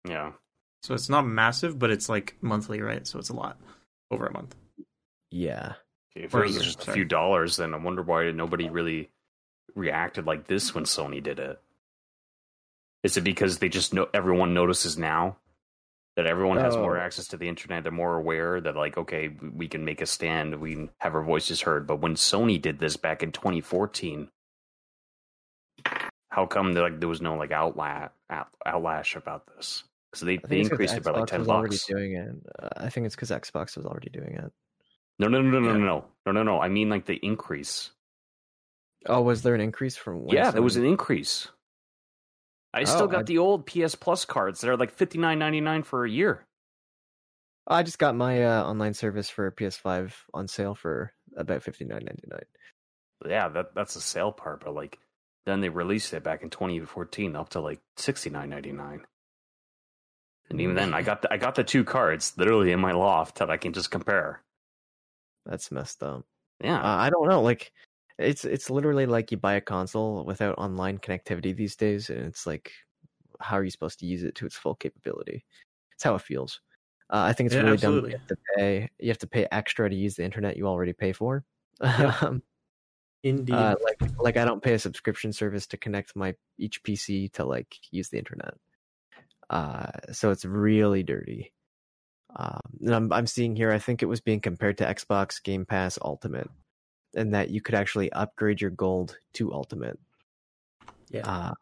[0.08, 0.32] Yeah.
[0.82, 3.06] So it's not massive, but it's like monthly, right?
[3.06, 3.58] So it's a lot
[4.10, 4.54] over a month.
[5.30, 5.74] yeah
[6.14, 8.68] If Or it was a year, just a few dollars, then I wonder why nobody
[8.70, 9.10] really
[9.74, 11.60] reacted like this when Sony did it.
[13.02, 15.36] Is it because they just know everyone notices now?
[16.16, 17.00] that everyone has more Oh.
[17.02, 17.82] access to the internet.
[17.82, 21.22] They're more aware that like, okay, we can make a stand, we can have our
[21.22, 21.86] voices heard.
[21.86, 24.30] But when Sony did this back in 2014,
[26.30, 29.84] how come there, like there was no like outla- out, outlash about this?
[30.20, 31.86] Because they, they increased it by like ten bucks.
[31.86, 32.28] doing it.
[32.58, 34.52] Uh, I think it's because Xbox was already doing it.
[35.18, 36.60] No, no, no, no, no, no, no, no, no, no.
[36.60, 37.90] I mean like the increase.
[39.06, 40.24] Oh, was there an increase from?
[40.24, 41.48] when yeah, there was an increase.
[42.74, 44.60] I Oh, still got I- the old PS Plus cards.
[44.60, 46.44] that are like fifty nine ninety nine for a year.
[47.66, 52.04] I just got my uh, online service for PS5 on sale for about fifty nine
[52.04, 52.44] ninety nine.
[53.28, 54.98] Yeah, that that's the sale part, but like
[55.46, 59.00] then they released it back in 2014 up to like 69.99.
[60.50, 63.38] And even then I got the, I got the two cards literally in my loft
[63.38, 64.42] that I can just compare.
[65.44, 66.24] That's messed up.
[66.62, 66.80] Yeah.
[66.80, 67.42] Uh, I don't know.
[67.42, 67.72] Like,
[68.18, 72.46] it's it's literally like you buy a console without online connectivity these days, and it's
[72.46, 72.72] like,
[73.40, 75.44] how are you supposed to use it to its full capability?
[75.92, 76.60] It's how it feels.
[77.10, 78.12] Uh, I think it's Yeah, really absolutely.
[78.12, 78.20] dumb.
[78.20, 78.90] You have to pay.
[78.98, 81.44] You have to pay extra to use the internet you already pay for.
[81.80, 82.16] Yeah.
[82.22, 82.42] Um,
[83.22, 83.56] Indeed.
[83.56, 87.44] uh, like like I don't pay a subscription service to connect my each PC to
[87.44, 88.54] like use the internet.
[89.50, 91.52] Uh, so it's really dirty.
[92.34, 93.70] Um, and I'm I'm seeing here.
[93.72, 96.50] I think it was being compared to Xbox Game Pass Ultimate,
[97.14, 99.98] and that you could actually upgrade your gold to Ultimate.
[101.10, 101.22] yeah.
[101.24, 101.54] Uh,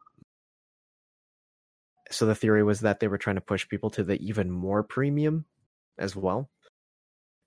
[2.11, 4.83] so the theory was that they were trying to push people to the even more
[4.83, 5.45] premium
[5.99, 6.49] as well.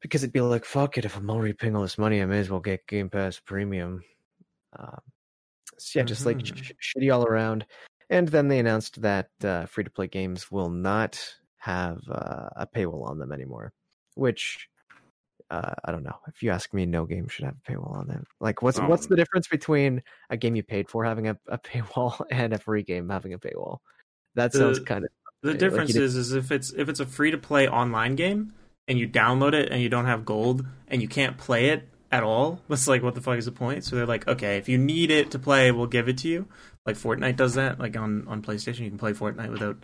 [0.01, 2.39] Because it'd be like, fuck it, if I'm already paying all this money, I may
[2.39, 4.03] as well get Game Pass Premium.
[4.77, 4.99] Um,
[5.77, 6.55] so yeah, just like Mhm.
[6.55, 7.65] sh- shitty all around.
[8.09, 11.19] And then they announced that uh, free to play games will not
[11.57, 13.73] have uh, a paywall on them anymore,
[14.15, 14.69] which
[15.49, 16.15] uh, I don't know.
[16.27, 18.25] If you ask me, no game should have a paywall on them.
[18.39, 21.57] Like, what's what's Um, the difference between a game you paid for having a, a
[21.69, 23.79] paywall and a free game having a paywall?
[24.35, 25.09] That sounds The- kind of
[25.43, 28.15] The like difference did- is, is if it's if it's a free to play online
[28.15, 28.53] game
[28.87, 32.23] and you download it and you don't have gold and you can't play it at
[32.23, 33.83] all, it's like what the fuck is the point?
[33.83, 36.47] So they're like, okay, if you need it to play, we'll give it to you.
[36.85, 37.79] Like Fortnite does that.
[37.79, 39.77] Like on on PlayStation, you can play Fortnite without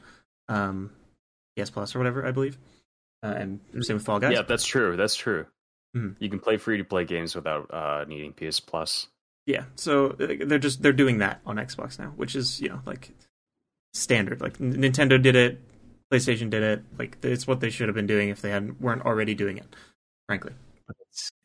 [0.50, 0.92] um,
[1.58, 2.58] PS Plus or whatever, I believe.
[3.24, 4.34] Uh, and same with Fall Guys.
[4.34, 4.96] yeah, that's true.
[4.98, 5.46] That's true.
[5.96, 6.16] Mhm.
[6.20, 9.08] You can play free to play games without uh, needing PS Plus.
[9.46, 13.12] Yeah, so they're just they're doing that on Xbox now, which is you know like
[13.94, 14.42] standard.
[14.42, 15.60] Like N- Nintendo did it,
[16.12, 16.84] PlayStation did it.
[16.98, 19.66] Like it's what they should have been doing if they hadn't weren't already doing it.
[20.28, 20.54] Frankly,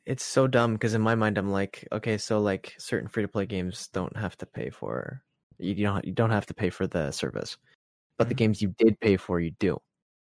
[0.08, 3.22] it's it's so dumb because in my mind I'm like, okay, so like certain free
[3.24, 5.22] to play games don't have to pay for
[5.58, 7.56] you don't you don't have to pay for the service,
[8.18, 8.38] but the Mhm.
[8.38, 9.78] games you did pay for you do.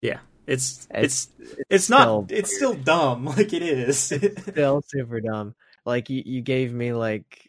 [0.02, 3.26] yeah, it's it's It's it's, not still it's still dumb.
[3.36, 4.12] Like it is.
[4.52, 5.54] still super dumb.
[5.84, 7.48] Like you, you gave me like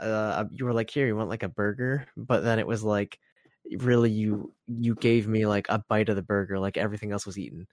[0.00, 3.18] uh, you were like here you want like a burger, but then it was like
[3.78, 7.38] really you you gave me like a bite of the burger, like everything else was
[7.38, 7.66] eaten.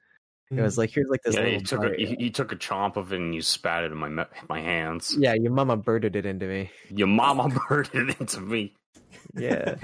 [0.51, 2.55] It was like here's like this Yeah, little you took a, you, you took a
[2.57, 5.15] chomp of it and you spat it in my my hands.
[5.17, 6.69] yeah, your mama birded it into me.
[6.89, 8.73] Your mama birded it into me.
[9.37, 9.75] Yeah.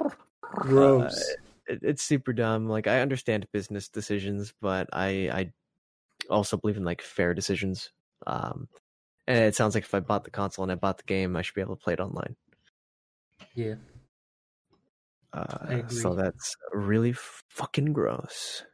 [0.42, 1.36] gross.
[1.68, 2.68] it, it's super dumb.
[2.68, 5.52] Like I understand business decisions, but I I
[6.28, 7.90] also believe in like fair decisions.
[8.26, 8.68] Um,
[9.28, 11.42] and it sounds like if I bought the console and I bought the game, I
[11.42, 12.34] should be able to play it online.
[13.54, 13.74] yeah,
[15.32, 16.22] Uh, so agree.
[16.22, 17.12] that's really
[17.50, 18.64] fucking gross.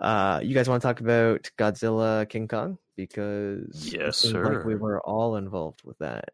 [0.00, 4.74] Uh, you guys want to talk about Godzilla King Kong because Yes, seems like we
[4.74, 6.30] were all involved with that.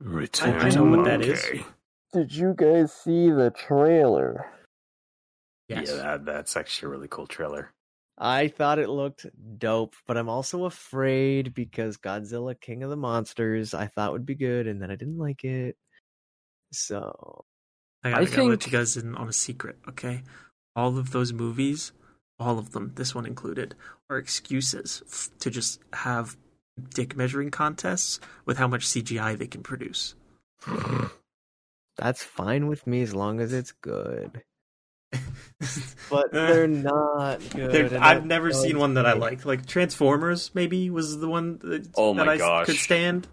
[0.00, 1.32] Return I to know what that monkey.
[1.32, 1.64] is.
[2.12, 4.46] Did you guys see the trailer?
[5.68, 5.88] yes.
[5.90, 7.72] Yeah, that, that's actually a really cool trailer.
[8.18, 9.26] I thought it looked
[9.58, 14.34] dope, but I'm also afraid because Godzilla King of the Monsters I thought would be
[14.34, 15.76] good and then I didn't like it.
[16.72, 17.44] So
[18.04, 20.22] I gotta, I gotta let think- you guys in on a secret, okay?
[20.74, 21.92] All of those movies,
[22.38, 23.74] all of them, this one included,
[24.10, 26.36] are excuses f- to just have
[26.94, 30.14] dick measuring contests with how much CGI they can produce.
[31.96, 34.42] that's fine with me as long as it's good.
[36.10, 37.72] But Uh, they're not good.
[37.90, 39.20] They're- I've never seen bugs one that I me.
[39.20, 39.44] like.
[39.44, 42.66] Like Transformers, maybe was the one that, Oh that my I gosh.
[42.66, 43.26] could stand.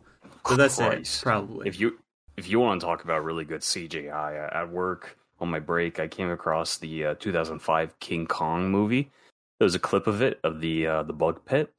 [0.47, 1.21] So that's Christ.
[1.21, 1.67] it, probably.
[1.67, 1.99] If you
[2.37, 5.99] if you want to talk about really good CGI uh, at work on my break,
[5.99, 9.11] I came across the uh, 2005 King Kong movie.
[9.59, 11.71] There was a clip of it of the uh, the bug pit,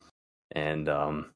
[0.53, 1.33] and um,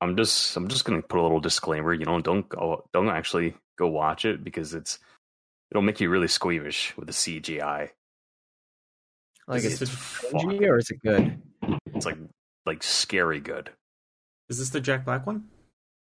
[0.00, 1.92] I'm just I'm just gonna put a little disclaimer.
[1.92, 4.98] You know, don't go don't actually go watch it because it's
[5.70, 7.90] it'll make you really squeamish with the CGI.
[9.48, 11.42] Like Is it's this just or is it good?
[11.86, 12.18] It's like
[12.66, 13.70] like scary good.
[14.48, 15.48] Is this the Jack Black one?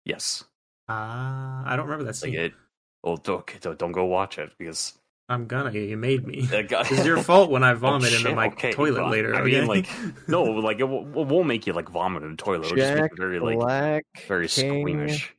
[0.06, 0.46] Yes,
[0.88, 2.36] Ah, I don't remember that like scene.
[2.36, 2.54] it.
[3.04, 4.98] Well, don't don't don't go watch it because
[5.30, 5.72] I'm gonna.
[5.72, 6.42] You made me.
[6.48, 9.12] That guy- It's your fault when I Oh, vomit into shit, my okay, toilet fine.
[9.12, 9.36] later.
[9.36, 9.60] I okay?
[9.60, 9.88] mean, like,
[10.28, 12.66] no, like it, will, it won't make you like vomit in the toilet.
[12.66, 15.36] It'll just make Jack you very like Black very King squeamish.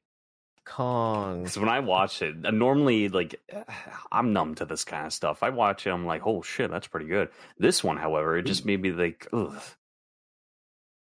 [0.65, 1.43] Kong.
[1.43, 3.35] Because when I watch it, uh, normally like
[4.13, 5.43] I'm numb to this kind of stuff.
[5.43, 7.29] I watch it, I'm like, oh shit, that's pretty good.
[7.59, 9.61] This one, however, it just made me like, ugh.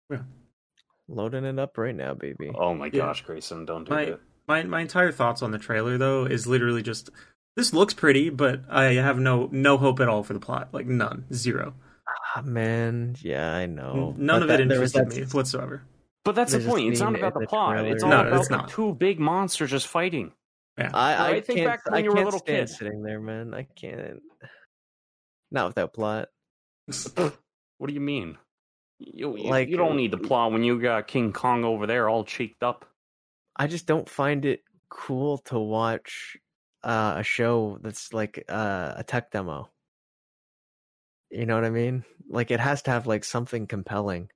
[0.09, 0.19] Yeah.
[1.09, 2.51] Loading it up right now, baby.
[2.55, 2.91] Oh my Yeah.
[3.07, 4.19] gosh, Grayson, don't do My- that.
[4.47, 7.09] my my entire thoughts on the trailer though is literally just
[7.57, 10.69] this looks pretty, but I have no no hope at all for the plot.
[10.71, 11.73] Like none, zero.
[12.35, 14.13] Ah, man, yeah, I know.
[14.17, 15.81] None But of that- it interested that- me whatsoever.
[16.23, 16.91] But that's the There's just point.
[16.91, 17.85] It's not about in the the plot.
[17.85, 18.09] It's all.
[18.09, 18.69] No, about it's the not.
[18.69, 20.31] two big monsters just fighting.
[20.77, 20.91] Yeah.
[20.93, 21.45] I, I Right?
[21.45, 21.69] Think can't.
[21.69, 22.75] back when I you were a can't little stand kid.
[22.75, 23.53] sitting there, man.
[23.53, 24.21] I can't.
[25.51, 26.27] Not without plot.
[27.79, 28.37] What do you mean?
[28.99, 32.09] You, you, Like, you don't need the plot when you got King Kong over there
[32.09, 32.85] all cheeked up.
[33.55, 36.37] I just don't find it cool to watch
[36.87, 39.69] uh, a show that's like uh, a tech demo.
[41.29, 42.05] You know what I mean?
[42.29, 44.29] Like it has to have like something compelling.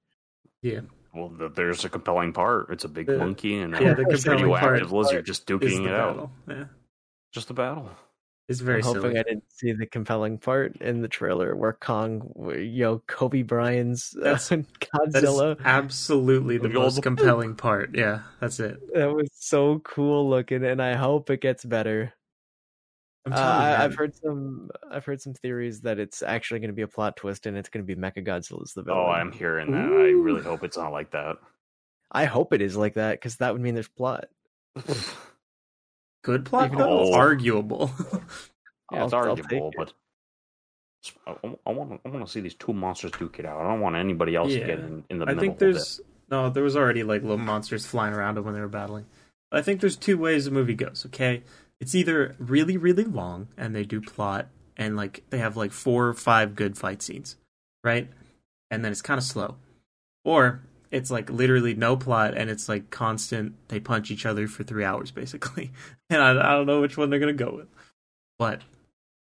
[0.62, 0.82] Yeah.
[1.14, 2.68] Well, th- there's a compelling part.
[2.70, 5.86] It's a big The- monkey and Yeah, a compelling part radioactive lizard just duking the
[5.88, 6.14] it out.
[6.16, 6.32] battle.
[6.50, 6.66] Yeah.
[7.34, 7.90] Just a battle.
[8.50, 9.20] It's very I'm hoping silly.
[9.20, 14.24] I didn't see the compelling part in the trailer where Kong, yo, Kobe Bryant's uh,
[14.36, 15.58] That's- That is Godzilla.
[15.64, 17.96] absolutely the The gold- most compelling part.
[17.96, 18.78] Yeah, that's it.
[18.94, 22.12] That was so cool looking, and I hope it gets better.
[23.26, 23.82] I'm Uh, telling you, I, man.
[23.82, 24.70] I've heard some.
[24.90, 27.70] I've heard some theories that it's actually going to be a plot twist, and it's
[27.70, 29.00] going to be Mechagodzilla's the villain.
[29.00, 29.78] Oh, I'm hearing that.
[29.92, 31.38] I really hope it's not like that.
[32.12, 34.26] I hope it is like that because that would mean there's plot.
[36.24, 37.06] good plot even though.
[37.06, 37.92] though- Arguable.
[38.94, 39.76] Yeah, it's I'll- I'll take arguable, it.
[39.78, 39.94] but
[41.66, 42.00] I want to.
[42.06, 43.62] I want to see these two monsters duke it out.
[43.62, 45.40] I don't want anybody else to get in, in the I middle.
[45.40, 45.40] think of it.
[45.40, 46.50] I think there's no.
[46.50, 49.06] There was already like little monsters flying around them when they were battling.
[49.50, 51.06] I think there's two ways the movie goes.
[51.08, 51.44] Okay,
[51.82, 56.08] it's either really really long and they do plot and like they have like four
[56.08, 57.36] or five good fight scenes,
[57.84, 58.08] right?
[58.70, 59.56] And then it's kind of slow,
[60.24, 60.62] or
[60.92, 63.56] it's like literally no plot and it's like constant.
[63.68, 65.72] They punch each other for three hours basically,
[66.10, 67.68] and I, I don't know which one they're gonna go with.
[68.40, 68.62] But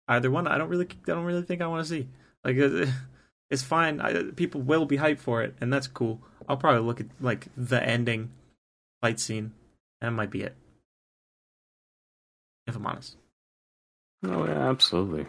[0.07, 2.07] either one, I don't really, I don't really think I want to see.
[2.43, 2.57] Like,
[3.49, 3.99] it's fine.
[3.99, 6.21] I, people will be hyped for it, and that's cool.
[6.47, 8.31] I'll probably look at like the ending
[9.01, 9.53] fight scene.
[10.01, 10.55] and That might be it,
[12.71, 13.17] if I'm honest.
[14.25, 15.25] Oh yeah, absolutely.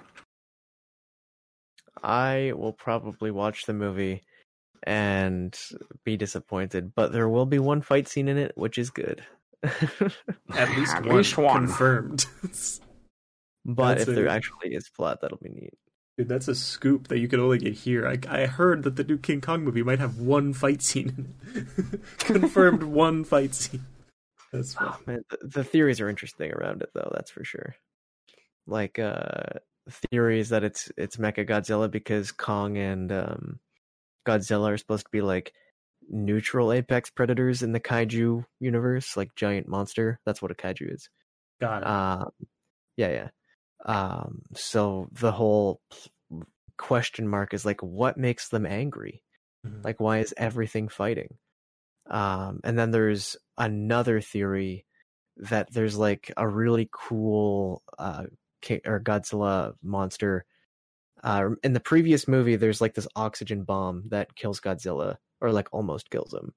[2.02, 4.22] I will probably watch the movie
[4.84, 5.56] and
[6.04, 9.22] be disappointed, but there will be one fight scene in it, which is good.
[9.62, 11.66] At least At one least one.
[11.66, 12.26] confirmed.
[13.64, 15.74] but That's if there actually is plot, that'll be neat.
[16.18, 18.06] Dude, that's a scoop that you can only get here.
[18.06, 21.08] I, I heard that the new King Kong movie might have one fight scene
[21.54, 22.00] in it.
[22.18, 23.86] confirmed one fight scene.
[24.52, 24.76] That's.
[24.80, 27.10] Oh, man, the, the theories are interesting around it, though.
[27.14, 27.74] That's for sure.
[28.66, 29.58] Like uh,
[30.10, 33.60] theories that it's it's Mecha Godzilla because Kong and um,
[34.26, 35.52] Godzilla are supposed to be like
[36.08, 40.20] neutral apex predators in the kaiju universe, like giant monster.
[40.24, 41.08] That's what a kaiju is.
[41.60, 41.86] Got it.
[41.86, 42.30] Um,
[42.96, 43.28] yeah, yeah.
[43.84, 45.80] Um, so the whole
[46.78, 49.22] question mark is like, what makes them angry?
[49.66, 49.82] Mm-hmm.
[49.82, 51.36] Like, why is everything fighting?
[52.10, 54.84] Um, and then there's another theory
[55.36, 58.24] that there's like a really cool uh
[58.86, 60.44] or Godzilla monster.
[61.24, 65.68] Uh, in the previous movie, there's like this oxygen bomb that kills Godzilla, or like
[65.72, 66.52] almost kills him.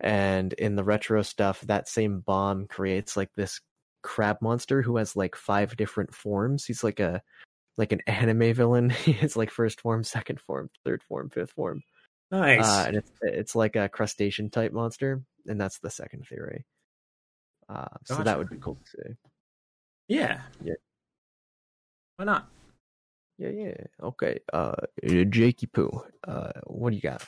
[0.00, 3.60] And in the retro stuff, that same bomb creates like this
[4.02, 6.64] crab monster who has like five different forms.
[6.64, 7.22] He's like a
[7.76, 8.90] like an anime villain.
[9.04, 11.82] He has like first form, second form, third form, fifth form.
[12.30, 12.68] Nice.
[12.68, 16.64] Uh, and it's it's like a crustacean type monster, and that's the second theory.
[17.68, 18.24] Uh, so Gotcha.
[18.24, 19.14] that would be cool to see.
[20.08, 20.40] yeah.
[20.62, 20.74] yeah.
[22.16, 22.48] Why not?
[23.38, 23.74] Yeah, yeah.
[24.02, 24.40] Okay.
[24.52, 24.74] Uh,
[25.04, 26.02] Jakey Poo.
[26.26, 27.24] Uh, what do you got?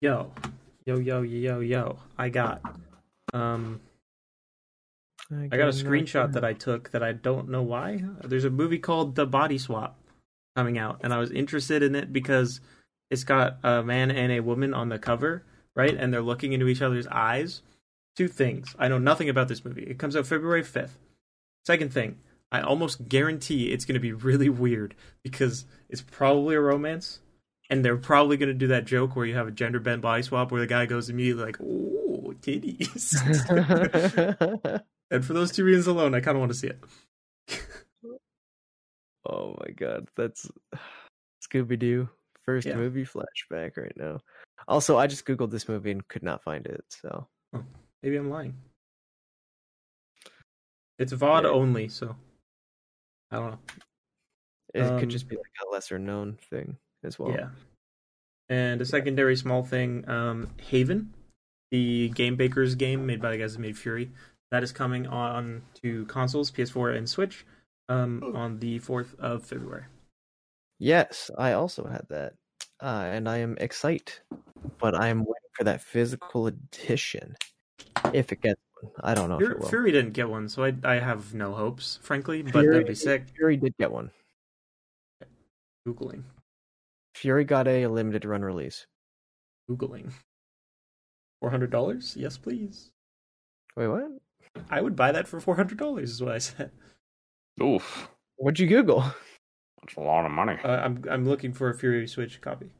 [0.00, 0.32] Yo,
[0.84, 1.98] yo, yo, yo, yo.
[2.16, 2.62] I got.
[3.34, 3.80] Um,
[5.30, 8.02] I got a screenshot that I took that I don't know why.
[8.22, 9.98] There's a movie called The Body Swap
[10.56, 12.60] coming out, and I was interested in it because
[13.10, 15.44] it's got a man and a woman on the cover,
[15.74, 15.94] right?
[15.94, 17.62] And they're looking into each other's eyes.
[18.16, 18.74] Two things.
[18.78, 19.84] I know nothing about this movie.
[19.84, 20.96] It comes out February 5th.
[21.66, 22.18] Second thing,
[22.50, 27.20] I almost guarantee it's going to be really weird because it's probably a romance.
[27.70, 30.22] And they're probably going to do that joke where you have a gender bent body
[30.22, 33.14] swap where the guy goes immediately like, "Oh, titties."
[35.10, 36.80] And for those two reasons alone, I kind of want to see it.
[39.28, 40.50] oh my god, that's
[41.46, 42.08] Scooby Doo
[42.48, 42.76] first Yeah.
[42.76, 44.18] movie flashback right now.
[44.68, 46.82] Also, I just googled this movie and could not find it.
[46.88, 47.28] So
[48.02, 48.54] Maybe I'm lying.
[50.98, 51.50] It's VOD Yeah.
[51.50, 52.16] only, so
[53.30, 53.58] I don't know.
[54.72, 57.32] It Um, could just be like a lesser known thing as well.
[57.32, 57.50] Yeah.
[58.48, 61.12] And a secondary small thing, um, Haven,
[61.70, 64.10] the Game Bakers game made by the guys that made Furi,
[64.50, 67.44] that is coming on to consoles, PS4 and Switch,
[67.90, 69.84] um, on the fourth of February.
[70.78, 72.34] Yes, I also had that,
[72.80, 74.12] uh, and I am excited,
[74.78, 77.36] but I am waiting for that physical edition.
[78.12, 79.68] If it gets one, I don't know if Furi, it will.
[79.68, 82.42] Furi didn't get one, so I I have no hopes, frankly.
[82.42, 83.24] But Furi- that'd be sick.
[83.34, 84.10] Furi did get one.
[85.86, 86.22] Googling,
[87.16, 88.86] Furi got a limited run release.
[89.70, 90.12] googling.
[91.40, 92.14] Four hundred dollars?
[92.16, 92.90] Yes, please.
[93.76, 94.10] Wait, what?
[94.70, 96.10] I would buy that for four hundred dollars.
[96.10, 96.70] Is what I said.
[97.62, 99.04] Oof, What'd you Google?
[99.88, 100.56] That's a lot of money.
[100.62, 102.70] Uh, I'm I'm looking for a Furi Switch copy.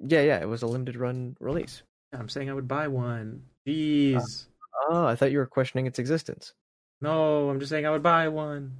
[0.00, 1.82] Yeah, yeah, it was a limited run release.
[2.12, 3.42] I'm saying I would buy one.
[3.66, 4.46] Jeez.
[4.90, 6.54] Oh, I thought you were questioning its existence.
[7.00, 8.78] No, I'm just saying I would buy one.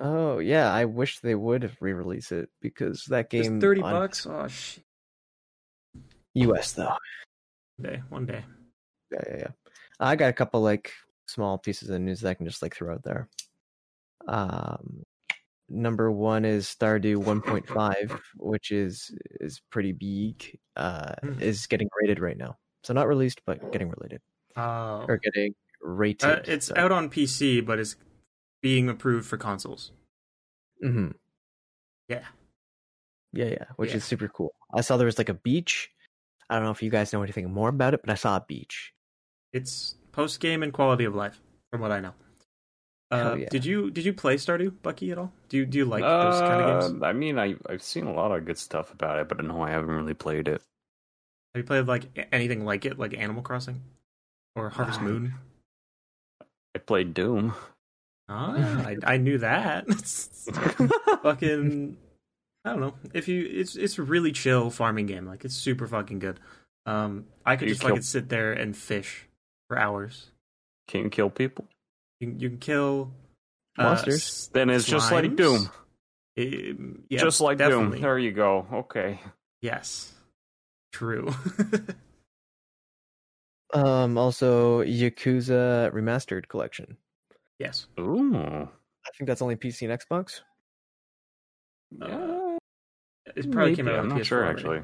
[0.00, 4.26] Oh, yeah, I wish they would re-release it because that Just game thirty on bucks.
[4.26, 4.84] Oh shit.
[6.34, 6.96] US though.
[7.76, 8.44] One day, one day.
[9.12, 9.48] Yeah, yeah, yeah.
[10.00, 10.92] I got a couple like
[11.26, 13.28] small pieces of news that I can just like throw out there.
[14.26, 15.04] Um,
[15.68, 20.58] number one is Stardew 1.5, which is is pretty big.
[20.76, 21.40] Uh, Hmm.
[21.40, 22.58] is getting rated right now.
[22.82, 24.20] So not released, but getting related
[24.56, 26.28] Oh, or getting rated.
[26.28, 27.96] uh, it's out on PC, but it's
[28.62, 29.92] being approved for consoles.
[30.82, 31.10] hmm
[32.08, 32.26] Yeah.
[33.32, 33.96] Yeah, yeah, which Yeah.
[33.96, 34.54] is super cool.
[34.72, 35.90] I saw there was like a beach.
[36.50, 38.44] I don't know if you guys know anything more about it, but I saw a
[38.46, 38.92] beach.
[39.52, 41.40] It's post game and quality of life,
[41.70, 42.14] from what I know.
[43.14, 43.48] Uh, yeah.
[43.48, 45.32] Did you did you play Stardew, Bucky, at all?
[45.48, 47.02] Do you do you like those kind of games?
[47.02, 49.62] Uh, I mean, I I've seen a lot of good stuff about it, but no,
[49.62, 50.60] I haven't really played it.
[51.54, 53.82] Have you played like anything like it, like Animal Crossing
[54.56, 55.34] or Harvest I- Moon?
[56.74, 57.54] I played Doom.
[58.28, 59.86] Ah, I, I knew that.
[61.22, 61.96] fucking,
[62.64, 62.94] I don't know.
[63.12, 65.26] If you, it's it's a really chill farming game.
[65.26, 66.40] Like it's super fucking good.
[66.86, 69.26] Um, I could You just kill- like sit there and fish
[69.68, 70.30] for hours.
[70.88, 71.66] Can you kill people?
[72.20, 73.12] You can- you can kill
[73.78, 74.14] uh, Monsters?
[74.14, 75.34] s- Then it's just like.
[75.36, 75.70] Doom.
[76.36, 77.98] Yeah, just like definitely.
[77.98, 78.02] Doom.
[78.02, 78.66] There you go.
[78.72, 79.20] Okay.
[79.62, 80.12] Yes,
[80.92, 81.32] true.
[83.72, 86.96] Um, also Yakuza Remastered Collection.
[87.58, 87.86] yes.
[87.98, 88.36] Ooh.
[88.36, 90.42] I think that's only PC and Xbox.
[92.00, 92.56] Uh,
[93.34, 93.94] It probably came out.
[93.94, 94.58] On I'm not PS4 sure already.
[94.60, 94.82] actually.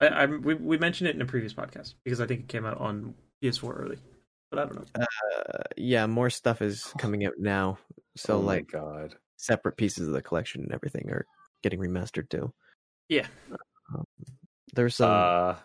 [0.00, 2.66] I, I we we mentioned it in a previous podcast because I think it came
[2.66, 3.98] out on PS4 early,
[4.50, 5.04] but I don't know.
[5.04, 7.78] Uh, yeah, more stuff is coming out now.
[8.16, 9.14] So oh like god.
[9.36, 11.26] separate pieces of the collection and everything are
[11.62, 12.52] getting remastered too.
[13.08, 13.26] Yeah.
[13.94, 14.04] Um,
[14.74, 15.10] there's some.
[15.10, 15.56] Uh,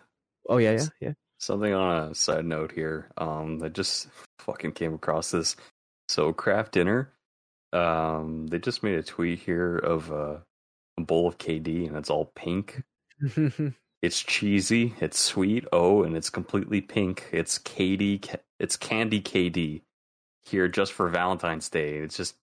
[0.48, 1.12] oh yeah, yeah, yeah.
[1.38, 3.10] something on a side note here.
[3.16, 4.08] Um, I just
[4.40, 5.56] fucking came across this.
[6.08, 7.10] So Kraft Dinner.
[7.72, 10.38] Um, they just made a tweet here of uh,
[10.96, 12.82] a bowl of KD, and it's all pink.
[14.04, 17.26] It's cheesy, it's sweet, oh, and it's completely pink.
[17.32, 19.80] It's KD, it's candy KD
[20.44, 21.96] here just for Valentine's Day.
[21.96, 22.34] It's just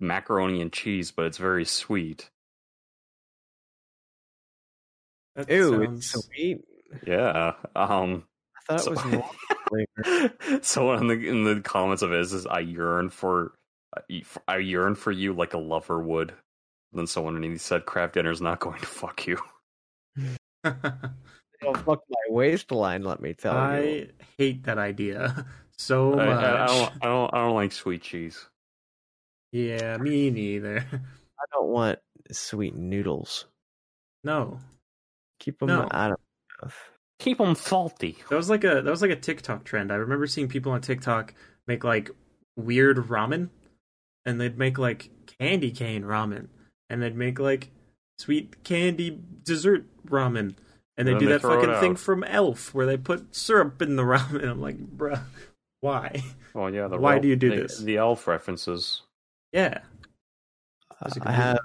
[0.00, 2.28] macaroni and cheese, but it's very sweet.
[5.36, 6.64] That Ew, sounds- it's sweet.
[7.06, 7.52] Yeah.
[7.76, 8.24] Um.
[8.56, 9.34] I thought So- it was normal
[9.68, 10.60] flavor.
[10.62, 13.54] Someone in the in the comments of it says, "I yearn for,
[14.48, 16.34] I yearn for you like a lover would."
[16.92, 19.38] Then someone underneath said, "Kraft Dinner's not going to fuck you."
[20.64, 23.02] Don't fuck my waistline.
[23.02, 24.08] Let me tell you.
[24.20, 25.46] I hate that idea
[25.76, 26.44] so I, much.
[26.44, 28.48] I, I don't, I don't, I don't like sweet cheese.
[29.52, 30.78] Yeah, me neither.
[30.92, 31.98] I don't want
[32.32, 33.46] sweet noodles.
[34.24, 34.58] No,
[35.40, 35.88] Keep them No.
[35.90, 36.18] out of
[36.62, 36.74] mouth.
[37.18, 38.18] Keep them salty.
[38.30, 39.92] that was like a that was like a TikTok trend.
[39.92, 41.34] I remember seeing people on TikTok
[41.66, 42.10] make like
[42.56, 43.50] weird ramen,
[44.26, 46.48] and they'd make like candy cane ramen,
[46.90, 47.70] and they'd make like
[48.18, 50.54] sweet candy dessert ramen,
[50.96, 53.96] and they Then do they that fucking thing from Elf where they put syrup in
[53.96, 54.48] the ramen.
[54.48, 55.20] I'm like, bruh,
[55.80, 56.22] why?
[56.54, 56.88] Well, yeah.
[56.88, 57.78] The Why elf- do you do the, this?
[57.78, 59.02] The elf references.
[59.52, 59.78] Yeah,
[60.90, 61.58] Uh, That's a good I have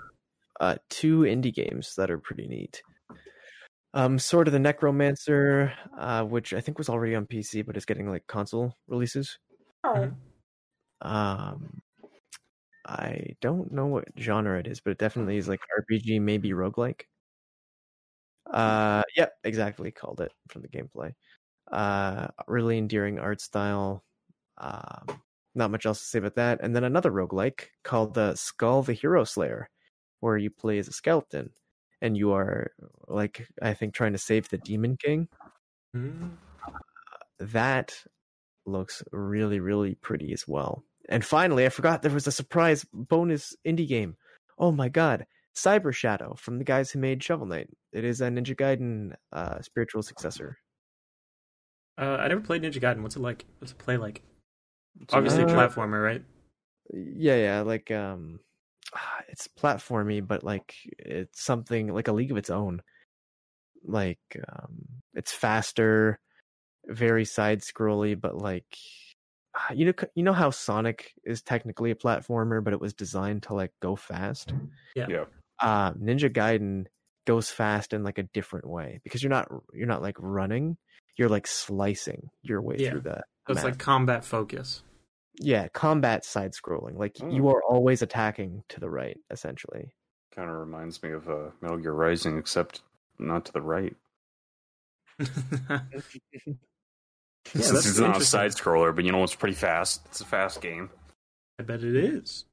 [0.60, 2.82] uh, two indie games that are pretty neat.
[3.96, 7.86] Um, Sword of the Necromancer, uh, which I think was already on PC, but is
[7.86, 9.40] getting like console releases.
[9.86, 10.14] Mhm.
[11.02, 11.82] Um,
[12.90, 17.04] I don't know what genre it is, but it definitely is like RPG, maybe roguelike.
[18.52, 19.92] Uh, yep, exactly.
[19.92, 21.14] Called it from the gameplay.
[21.72, 24.04] Uh, really endearing art style.
[24.58, 25.22] Um,
[25.56, 26.60] not much else to say about that.
[26.62, 29.70] And then another roguelike called the Skul the Hero Slayer,
[30.22, 31.52] where you play as a skeleton
[32.02, 32.72] and you are
[33.08, 35.28] like I think trying to save the Demon King.
[35.96, 36.38] Mhm.
[37.40, 38.04] That
[38.66, 40.84] looks really, really pretty as well.
[41.10, 44.16] And finally, I forgot there was a surprise bonus indie game.
[44.58, 47.68] Oh my god, Cyber Shadow from the guys who made Shovel Knight.
[47.92, 50.58] It is a Ninja Gaiden uh, spiritual successor.
[51.98, 53.02] Uh, I never played Ninja Gaiden.
[53.02, 53.46] What's it like?
[53.58, 54.22] What's it play like?
[55.12, 56.24] Obviously, a Uh, platformer, right?
[56.94, 58.40] Yeah, yeah, like um,
[59.30, 62.82] it's platformy, but like it's something like a league of its own.
[63.84, 64.86] Like um,
[65.16, 66.20] it's faster,
[66.86, 68.78] very side scrolly, but like
[69.74, 73.54] you know, you know how Sonic is technically a platformer, but it was designed to
[73.54, 74.54] like go fast.
[74.96, 75.26] Yeah.
[75.60, 76.86] uh, Ninja Gaiden
[77.28, 80.78] goes fast in like a different way because you're not you're not like running,
[81.18, 82.92] you're like slicing your way Yeah.
[82.92, 83.64] through the So it's map.
[83.66, 84.84] like combat focus.
[85.40, 86.98] yeah, combat side scrolling.
[86.98, 87.30] Like Oh.
[87.30, 89.94] you are always attacking to the right, essentially.
[90.36, 92.82] Kind of reminds me of uh, Metal Gear Rising, except
[93.20, 93.96] not to the right.
[97.48, 100.02] yeah, Since that's it's not a side scroller, but you know it's pretty fast.
[100.08, 100.90] It's a fast game.
[101.60, 102.46] I bet it is.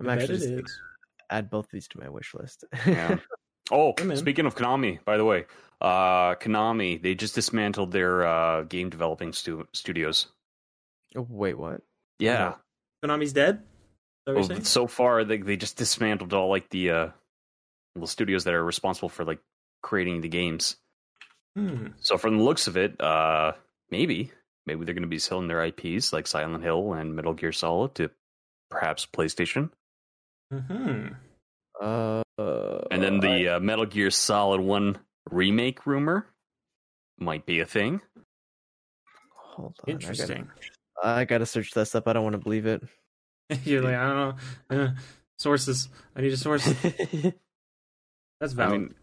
[0.00, 0.80] I'm I bet actually it just is.
[1.30, 2.64] add both these to my wish list.
[2.86, 3.16] Yeah.
[3.72, 5.44] Oh, Hey, speaking of Konami, by the way,
[5.80, 10.26] uh, Konami they just dismantled their uh, game developing stu- studios.
[11.14, 11.80] Oh, Wait, what?
[12.18, 12.54] Yeah.
[13.04, 13.58] Konami's dead.
[13.58, 13.62] Is
[14.26, 17.08] that what you're Well, so far they they just dismantled all like the uh,
[17.94, 19.38] the studios that are responsible for like
[19.84, 20.74] creating the games.
[21.56, 21.88] Hmm.
[22.00, 23.52] So from the looks of it, uh,
[23.90, 24.30] maybe
[24.66, 27.94] maybe they're going to be selling their IPs like Silent Hill and Metal Gear Solid
[27.96, 28.10] to
[28.70, 29.70] perhaps PlayStation,
[30.52, 31.08] Hmm.
[31.80, 32.22] Uh,
[32.90, 34.98] and then the uh, Metal Gear Solid One
[35.30, 36.26] remake rumor
[37.18, 38.00] might be a thing.
[39.36, 40.48] hold on, I gotta- Interesting.
[41.02, 42.06] I gotta search this up.
[42.06, 42.82] I don't want to believe it.
[43.64, 44.16] You're like, I don't
[44.70, 44.84] know.
[44.84, 44.90] Uh,
[45.38, 45.88] sources.
[46.14, 46.64] I need a source.
[48.40, 48.80] That's I valid.
[48.80, 48.94] mean,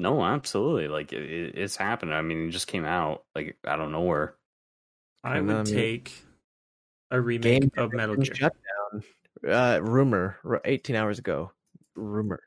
[0.00, 0.88] no, absolutely.
[0.88, 2.14] Like it, it- it's happened.
[2.14, 4.34] I mean, it just came out like out of nowhere.
[5.22, 5.70] I would Konami.
[5.72, 6.12] take
[7.10, 8.34] a remake Game of Metal Gear.
[8.34, 9.04] shutdown.
[9.46, 10.38] Uh, rumor.
[10.64, 11.52] 18 hours ago.
[11.94, 12.40] Rumor.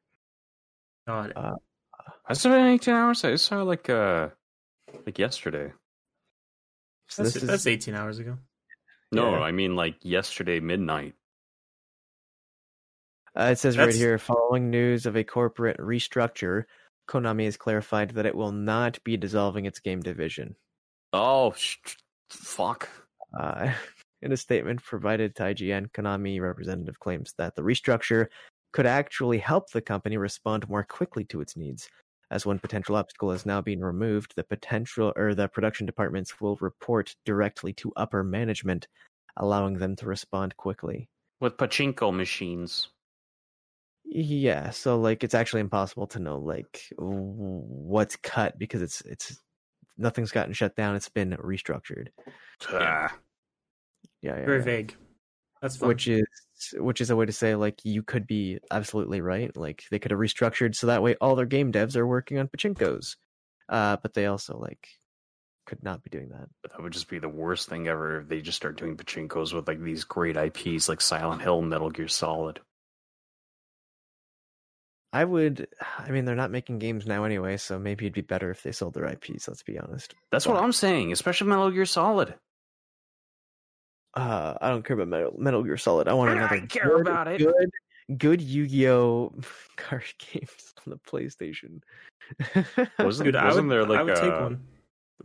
[1.07, 1.37] God, it.
[1.37, 1.53] Uh,
[2.25, 3.23] Has it been eighteen hours?
[3.25, 4.29] I saw like uh
[5.05, 5.71] like yesterday.
[7.09, 8.37] So that's, this is that's 18 hours ago.
[9.11, 9.39] No, Yeah.
[9.41, 11.13] I mean like yesterday midnight.
[13.37, 16.65] Uh, it says right here, following news of a corporate restructure,
[17.07, 20.55] Konami has clarified that it will not be dissolving its game division.
[21.11, 21.77] Oh, sh-
[22.29, 22.89] fuck.
[23.37, 23.73] Uh,
[24.21, 28.27] in a statement provided to IGN, Konami representative claims that the restructure
[28.71, 31.89] could actually help the company respond more quickly to its needs.
[32.31, 36.57] As one potential obstacle is now being removed, the potential or the production departments will
[36.61, 38.87] report directly to upper management,
[39.37, 41.09] allowing them to respond quickly.
[41.39, 42.87] With pachinko machines.
[44.15, 49.39] Yeah, so like it's actually impossible to know like what's cut because it's it's
[49.97, 50.95] nothing's gotten shut down.
[50.95, 52.09] It's been restructured.
[52.69, 53.11] Ah.
[54.21, 54.63] Yeah, yeah, Very yeah.
[54.63, 54.95] vague.
[55.63, 55.89] That's fun.
[55.89, 56.25] which is
[56.75, 59.55] which is a way to say like you could be absolutely right.
[59.57, 62.49] Like they could have restructured so that way all their game devs are working on
[62.49, 63.15] pachinkos,
[63.67, 64.89] uh, but they also like
[65.65, 66.49] could not be doing that.
[66.61, 69.53] But that would just be the worst thing ever if they just start doing pachinkos
[69.53, 72.59] with like these great IPs like Silent Hill, Metal Gear Solid.
[75.13, 75.67] I would.
[75.99, 78.71] I mean, they're not making games now anyway, so maybe it'd be better if they
[78.71, 79.47] sold their IPs.
[79.47, 80.15] Let's be honest.
[80.31, 82.33] That's what I'm saying, especially Metal Gear Solid.
[84.15, 86.07] Uh, I don't care about Metal, Metal Gear Solid.
[86.07, 87.37] I want I another care good, about it.
[87.39, 89.33] Good, good Yu-Gi-Oh
[89.77, 91.81] card games on the PlayStation.
[92.97, 94.63] Wasn't, Dude, I wasn't would, there like I would a, take one.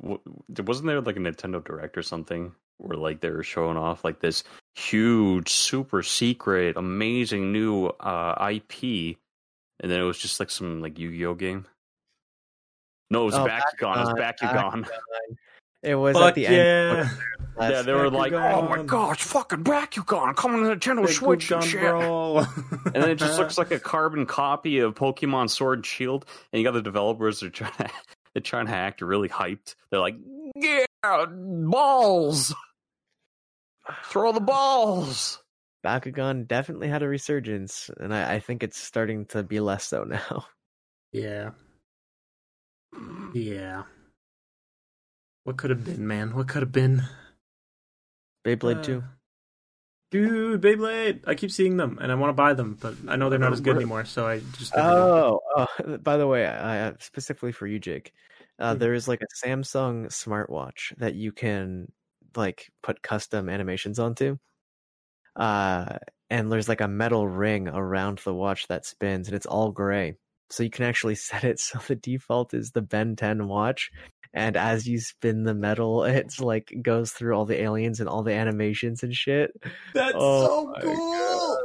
[0.03, 0.21] w-
[0.67, 4.21] wasn't there like a Nintendo Direct or something where like they were showing off like
[4.21, 9.17] this huge, super secret, amazing new uh, IP,
[9.81, 11.67] and then it was just like some like Yu-Gi-Oh game.
[13.11, 13.97] No, it was Oh, Bakugan.
[13.97, 14.89] It was Bakugan, Bakugan.
[15.83, 16.57] It was Fuck at the end.
[16.57, 17.09] yeah.
[17.57, 21.51] last- Yeah, they were like, "Oh my gosh, fucking Bakugan coming to Nintendo Big Switch
[21.53, 22.39] and gun, shit!" bro.
[22.87, 26.61] And then it just looks like a carbon copy of Pokemon Sword and Shield, and
[26.61, 27.89] you got the developers are trying to
[28.35, 29.77] they're trying to act really hyped.
[29.91, 30.17] They're like,
[30.57, 32.53] "Yeah, balls,
[34.05, 35.41] throw the balls."
[35.89, 40.05] Bakugan definitely had a resurgence, and I, I think it's starting to be less so
[40.05, 40.45] now.
[41.13, 41.53] yeah.
[43.33, 43.85] Yeah.
[45.45, 46.35] What could have been, man?
[46.35, 47.05] What could have been?
[48.45, 49.05] Beyblade Uh, 2.
[50.11, 51.21] Dude, Beyblade.
[51.27, 53.53] I keep seeing them and I want to buy them, but I know they're not
[53.55, 54.75] as good anymore, so I just.
[54.77, 55.67] Oh, oh,
[56.03, 58.13] by the way, I, I specifically for you, Jake,
[58.59, 58.79] uh, Mhm.
[58.79, 61.91] there is like a Samsung smartwatch that you can
[62.37, 64.37] like put custom animations onto.
[65.39, 65.99] Uh,
[66.31, 70.17] and there's like a metal ring around the watch that spins, and it's all gray.
[70.51, 73.91] So you can actually set it so the default is the Ben 10 watch.
[74.35, 78.23] And as you spin the metal, it's like goes through all the aliens and all
[78.23, 79.53] the animations and shit.
[79.95, 81.59] That's Oh so cool.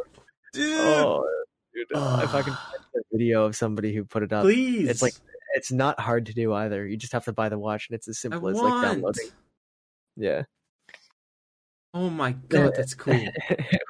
[0.53, 0.79] Dude.
[0.79, 1.25] Oh,
[1.73, 1.87] dude.
[1.91, 4.87] if I can find a video of somebody who put it up, Please.
[4.87, 5.13] it's like
[5.55, 6.87] it's not hard to do either.
[6.87, 8.75] You just have to buy the watch, and it's as I simple as want.
[8.75, 9.29] like downloading.
[10.15, 10.43] Yeah,
[11.93, 13.19] Oh my god, that's cool.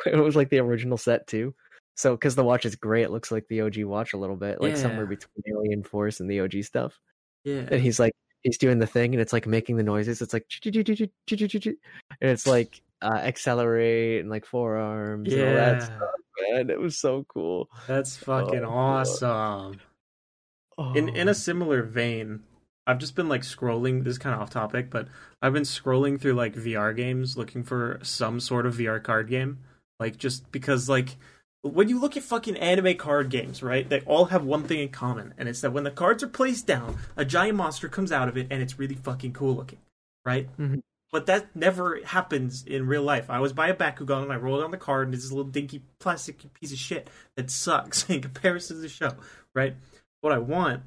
[0.05, 1.53] it was like the original set too.
[1.95, 4.59] So, because the watch is gray, it looks like the OG watch a little bit,
[4.61, 6.99] like somewhere between Alien Force and the OG stuff.
[7.43, 7.65] Yeah.
[7.69, 10.21] And he's like, he's doing the thing, and it's like making the noises.
[10.21, 10.75] It's like, and
[12.21, 15.85] it's like uh, accelerate and like forearms and all that Yeah.
[15.85, 16.01] stuff.
[16.51, 17.69] Man, it was so cool.
[17.87, 19.79] That's fucking Oh, awesome.
[20.95, 21.31] In in Oh.
[21.31, 22.41] a similar vein,
[22.85, 24.03] I've just been like scrolling.
[24.03, 25.07] This is kind of off topic, but
[25.41, 29.59] I've been scrolling through like VR games looking for some sort of VR card game.
[29.99, 31.15] Like just because like
[31.61, 33.87] when you look at fucking anime card games, right?
[33.87, 36.67] They all have one thing in common, and it's that when the cards are placed
[36.67, 39.79] down, a giant monster comes out of it, and it's really fucking cool looking,
[40.25, 40.49] right?
[40.57, 40.81] Mhm.
[41.09, 43.29] But that never happens in real life.
[43.29, 45.49] I was by a Bakugan and I rolled on the card, and it's this little
[45.49, 49.13] dinky plastic piece of shit that sucks in comparison to the show,
[49.55, 49.75] right?
[50.19, 50.81] What I want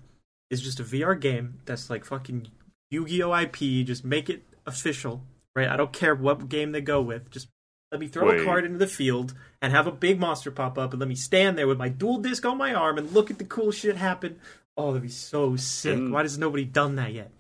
[0.51, 2.49] is just a VR game that's like fucking
[2.91, 3.85] Yu-Gi-Oh IP.
[3.87, 5.23] Just make it official,
[5.55, 5.69] right?
[5.69, 7.31] I don't care what game they go with.
[7.31, 7.49] Just
[7.93, 8.41] let me throw Wait.
[8.41, 11.15] a card into the field and have a big monster pop up, and let me
[11.15, 13.97] stand there with my Duel Disk on my arm and look at the cool shit
[13.97, 14.39] happen.
[14.77, 15.95] Oh, that'd be so sick.
[15.95, 17.31] Didn't- Why has nobody done that yet?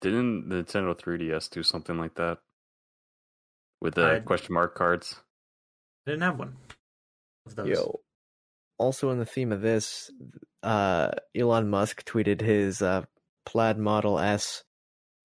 [0.00, 2.38] Didn't the Nintendo 3DS do something like that
[3.80, 5.20] with the I- question mark cards?
[6.06, 6.56] I didn't have one
[7.46, 7.68] of those.
[7.68, 8.00] Yo.
[8.78, 10.10] Also, in the theme of this,
[10.66, 13.02] uh, Elon Musk tweeted his uh,
[13.46, 14.64] Plaid Model S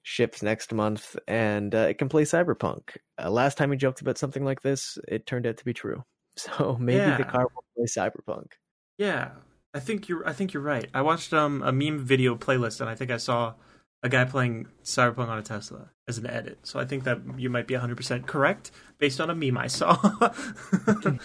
[0.03, 2.97] ships next month, and uh, it can play Cyberpunk.
[3.21, 6.03] Uh, last time he joked about something like this, it turned out to be true.
[6.37, 8.53] So maybe the car will play Cyberpunk.
[8.97, 9.31] Yeah,
[9.73, 10.25] I think you're.
[10.25, 10.89] I think you're right.
[10.93, 13.55] I watched um a meme video playlist, and I think I saw
[14.01, 16.59] a guy playing Cyberpunk on a Tesla as an edit.
[16.63, 19.67] So I think that you might be 100 percent correct based on a meme I
[19.67, 19.97] saw.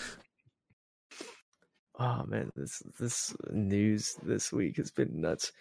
[1.98, 5.52] Oh man, this this news this week has been nuts.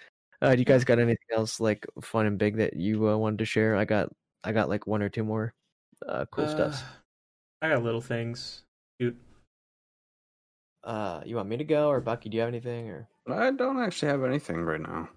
[0.42, 3.40] Uh, do you guys got anything else like fun and big that you uh, wanted
[3.40, 3.76] to share?
[3.76, 4.10] I got
[4.44, 5.54] I got like one or two more
[6.08, 6.84] uh, cool stuff.
[7.62, 8.64] I got little things.
[9.00, 9.18] Shoot.
[10.84, 12.30] Uh, you want me to go or Bucky?
[12.30, 13.08] Do you have anything or?
[13.28, 15.10] I don't actually have anything right now.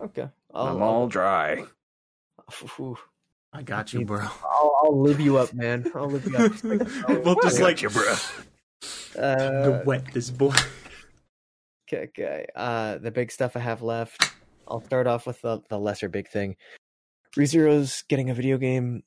[0.00, 1.64] Okay, I'm all dry.
[2.78, 2.98] I'll,
[3.52, 4.20] I got you, bro.
[4.20, 5.90] I'll, I'll live you up, man.
[5.94, 6.52] I'll live you up.
[6.52, 6.80] Just like,
[7.24, 8.14] we'll just like got you, bro.
[9.18, 10.54] Uh, the wet this boy.
[11.88, 12.46] okay, okay.
[12.54, 14.32] Uh, the big stuff I have left.
[14.68, 16.56] I'll start off with the, the lesser big thing.
[17.36, 19.02] ReZero's getting a video game.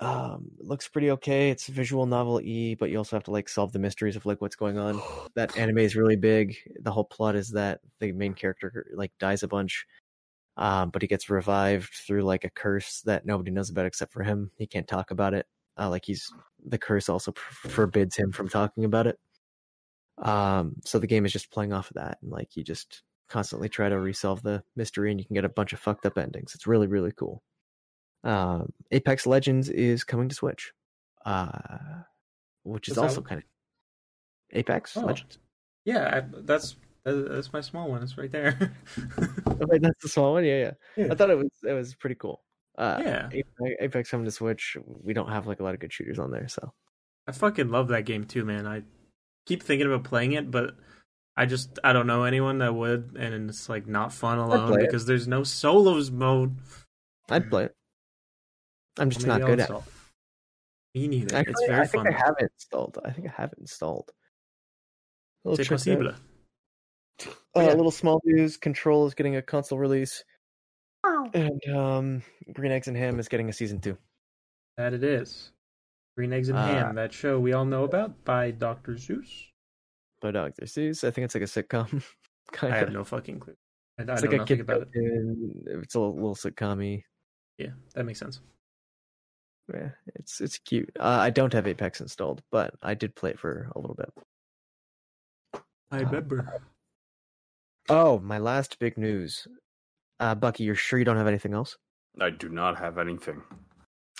[0.00, 1.50] Um, looks pretty okay.
[1.50, 4.40] It's visual novel E, but you also have to like solve the mysteries of like
[4.40, 5.00] what's going on.
[5.34, 6.56] That anime is really big.
[6.80, 9.86] The whole plot is that the main character like dies a bunch,
[10.56, 14.24] um, but he gets revived through like a curse that nobody knows about except for
[14.24, 14.50] him.
[14.56, 15.46] He can't talk about it.
[15.78, 16.32] Uh, like he's
[16.66, 19.18] the curse also pr- forbids him from talking about it.
[20.22, 23.68] Um, so the game is just playing off of that, and like you just constantly
[23.68, 26.54] try to resolve the mystery, and you can get a bunch of fucked up endings.
[26.54, 27.42] It's really really cool.
[28.24, 30.72] Um, Apex Legends is coming to Switch,
[31.24, 31.58] uh,
[32.64, 33.44] which is What's also kind of
[34.58, 35.02] Apex Oh.
[35.02, 35.38] Legends.
[35.84, 38.02] Yeah, I, that's that's my small one.
[38.02, 38.72] It's right there.
[39.60, 40.44] Oh, wait, that's the small one.
[40.44, 41.12] Yeah, yeah, Yeah.
[41.12, 42.42] I thought it was it was pretty cool.
[42.76, 44.76] Uh, yeah, Apex, Apex coming to Switch.
[44.84, 46.72] We don't have like a lot of good shooters on there, so
[47.26, 48.66] I fucking love that game too, man.
[48.68, 48.82] I
[49.48, 50.76] keep thinking about playing it, but
[51.36, 54.82] I just I don't know anyone that would, and it's like not fun alone play
[54.82, 54.86] it.
[54.86, 56.56] because there's no solos mode.
[57.30, 57.74] I'd play it.
[58.98, 59.82] I'm just Well, not good I'll at.
[59.82, 59.92] it.
[61.00, 61.36] Me neither.
[61.36, 62.14] Actually, it's very I think fun.
[62.14, 62.98] I have it installed.
[63.04, 64.10] I think I have it installed.
[65.44, 66.08] A little C'est possible.
[66.08, 66.14] Uh,
[67.56, 67.74] Yeah.
[67.74, 68.56] A little small news.
[68.56, 70.24] Control is getting a console release,
[71.34, 72.22] and um,
[72.52, 73.96] Green Eggs and Ham is getting a season two.
[74.76, 75.50] That it is.
[76.18, 78.96] Green Eggs and Uh, Ham, that show we all know about by Dr.
[78.96, 79.52] Zeus.
[80.20, 80.64] By Dr.
[80.64, 81.06] Seuss.
[81.06, 82.02] I think it's like a sitcom.
[82.50, 82.86] kind I of.
[82.86, 83.54] have no fucking clue.
[84.00, 84.88] I, I It's know like a nothing kid about it.
[84.92, 85.62] cartoon.
[85.84, 87.00] It's a little sitcom
[87.56, 88.40] Yeah, that makes sense.
[89.72, 90.90] Yeah, it's it's cute.
[90.98, 94.10] Uh, I don't have Apex installed, but I did play it for a little bit.
[95.92, 96.62] I remember.
[97.88, 99.46] Oh, my last big news.
[100.18, 101.76] Uh, Bucky, you're sure you don't have anything else?
[102.20, 103.40] I do not have anything.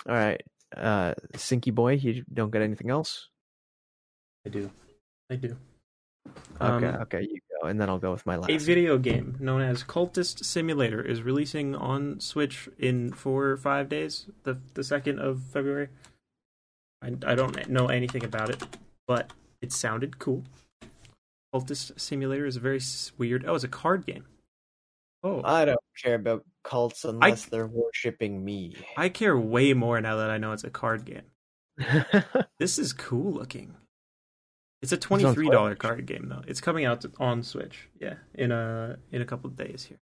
[0.07, 0.41] All right.
[0.75, 3.29] Uh, Sinky Boy, you don't get anything else?
[4.45, 4.69] I do.
[5.29, 5.57] I do.
[6.61, 8.49] Okay, Um, okay, you go, and then I'll go with my last.
[8.51, 13.89] A video game known as Cultist Simulator is releasing on Switch in four or five
[13.89, 15.89] days, the the second of February.
[17.01, 18.61] I, I don't know anything about it,
[19.07, 20.43] but it sounded cool.
[21.53, 22.81] Cultist Simulator is a very
[23.17, 23.45] weird.
[23.47, 24.25] Oh, it's a card game.
[25.23, 28.75] Oh, I don't care about cults unless they're worshipping me.
[28.97, 31.23] I care way more now that I know it's a card game.
[32.59, 33.75] This is cool looking.
[34.81, 36.41] It's a twenty three dollar card game though.
[36.45, 37.87] It's coming out on Switch.
[38.01, 39.99] Yeah, in a in a couple of days here.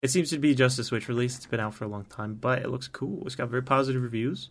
[0.00, 1.36] It seems to be just a Switch release.
[1.36, 3.22] It's been out for a long time, but it looks cool.
[3.26, 4.50] It's got very positive reviews.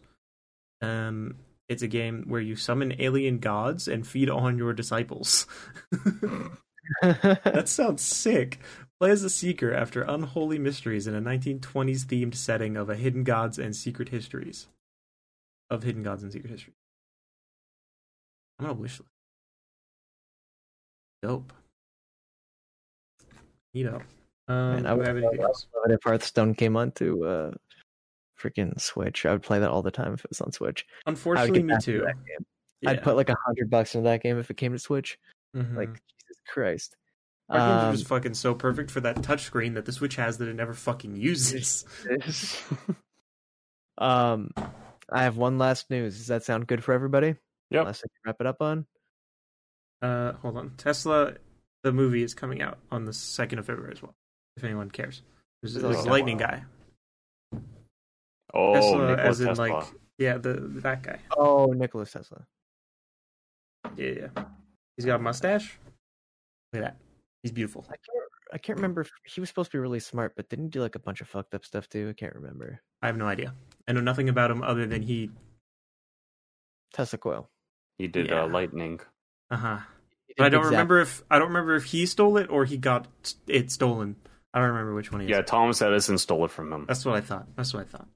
[0.81, 1.35] Um,
[1.67, 5.47] it's a game where you summon alien gods and feed on your disciples.
[7.01, 8.59] that sounds sick.
[9.01, 13.23] Play as a seeker after unholy mysteries in a 1920s themed setting of a hidden
[13.23, 14.67] gods and secret histories.
[15.71, 16.73] Of hidden gods and secret history.
[18.59, 19.09] I'm gonna wish list.
[21.23, 21.51] Dope.
[23.75, 24.03] Neato.
[24.47, 25.65] Um, Man, I would have anything else?
[25.89, 27.51] if Hearthstone came onto uh,
[28.39, 29.25] freaking Switch.
[29.25, 30.85] I would play that all the time if it was on Switch.
[31.07, 32.05] Unfortunately, me too.
[32.81, 32.91] Yeah.
[32.91, 35.17] I'd put like a hundred bucks into that game if it came to Switch.
[35.55, 35.75] Mhm.
[35.75, 36.97] Like Jesus Christ.
[37.51, 40.47] Our games are just fucking so perfect for that touchscreen that the Switch has that
[40.47, 41.85] it never fucking uses.
[43.97, 44.51] um,
[45.11, 46.17] I have one last news.
[46.17, 47.35] Does that sound good for everybody?
[47.69, 47.81] Yeah.
[47.83, 48.85] Last thing to wrap it up on.
[50.01, 50.71] Uh, hold on.
[50.77, 51.33] Tesla,
[51.83, 54.15] the movie is coming out on the second of February as well.
[54.57, 55.21] If anyone cares,
[55.61, 56.11] there's, there's a Oh.
[56.11, 56.63] lightning guy.
[58.53, 59.67] Oh, Tesla, Nikola as in Tesla.
[59.67, 59.85] like
[60.17, 61.19] yeah, the that guy.
[61.37, 62.45] Oh, Nicholas Tesla.
[63.95, 64.43] Yeah, yeah.
[64.97, 65.77] He's got a mustache.
[66.73, 66.97] Look at that.
[67.43, 67.85] He's beautiful.
[67.87, 68.17] I can't.
[68.53, 69.01] I can't remember.
[69.01, 71.21] If he was supposed to be really smart, but didn't he do like a bunch
[71.21, 72.09] of fucked up stuff too.
[72.09, 72.81] I can't remember.
[73.01, 73.53] I have no idea.
[73.87, 75.31] I know nothing about him other than he.
[76.93, 77.49] Tesla coil.
[77.97, 78.43] he did Yeah.
[78.43, 78.99] uh, lightning.
[79.49, 79.79] Uh huh.
[80.37, 82.77] But I don't Big remember if I don't remember if he stole it or he
[82.77, 83.07] got
[83.47, 84.15] it stolen.
[84.53, 85.31] I don't remember which one he is.
[85.31, 86.85] Yeah, Thomas Edison stole it from him.
[86.87, 87.47] That's what I thought.
[87.55, 88.07] That's what I thought.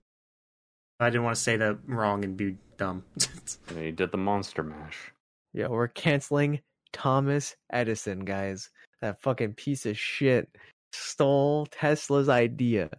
[0.99, 3.03] I didn't want to say that wrong and be dumb.
[3.69, 5.11] And he did the monster mash.
[5.53, 6.61] Yeah, we're canceling
[6.93, 8.69] Thomas Edison, guys.
[9.01, 10.49] That fucking piece of shit
[10.93, 12.89] stole Tesla's idea.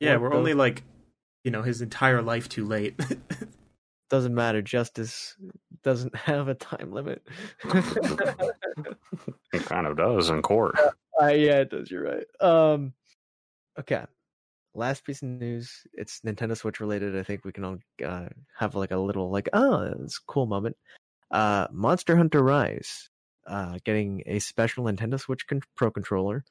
[0.00, 0.82] yeah, What we're the- only like,
[1.44, 2.98] you know, his entire life too late.
[4.10, 4.60] Doesn't matter.
[4.62, 5.34] Justice
[5.82, 7.26] doesn't have a time limit.
[9.52, 10.76] It kind of does in court.
[11.20, 11.90] Uh, yeah, it does.
[11.90, 12.26] You're right.
[12.40, 12.92] Um,
[13.78, 14.04] okay.
[14.74, 15.70] Last piece of news.
[15.92, 17.16] It's Nintendo Switch related.
[17.16, 18.26] I think we can all uh,
[18.58, 20.76] have like a little like oh, it's a cool moment.
[21.30, 23.08] Uh, Monster Hunter Rise,
[23.46, 26.44] uh, getting a special Nintendo Switch con- Pro controller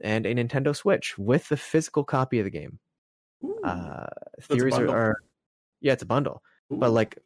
[0.00, 2.78] and a Nintendo Switch with the physical copy of the game.
[3.44, 3.60] Ooh.
[3.64, 4.06] Uh,
[4.42, 5.16] theories are, are
[5.80, 7.18] yeah, it's a bundle, but like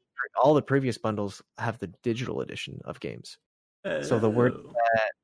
[0.43, 3.39] all the previous bundles have the digital edition of games.
[4.03, 4.73] so the word- Oh.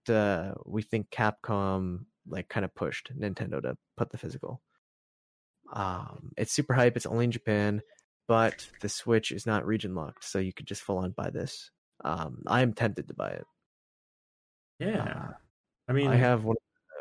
[0.07, 4.61] that uh, we think Capcom like kind of pushed Nintendo to put the physical.
[5.73, 6.97] Um, it's super hype.
[6.97, 7.83] It's only in Japan,
[8.29, 11.71] but the Switch is not region locked, so you could just full on buy this.
[12.05, 13.45] Um, I am tempted to buy it.
[14.79, 15.03] Yeah.
[15.03, 15.33] Uh,
[15.89, 16.57] I mean, I have one.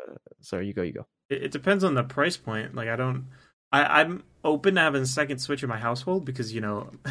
[0.08, 0.82] Uh, sorry, you go.
[0.82, 1.06] You go.
[1.28, 2.74] it, it depends on the price point.
[2.74, 3.26] Like, I don't.
[3.72, 6.90] I, I'm open to having a second Switch in my household because you know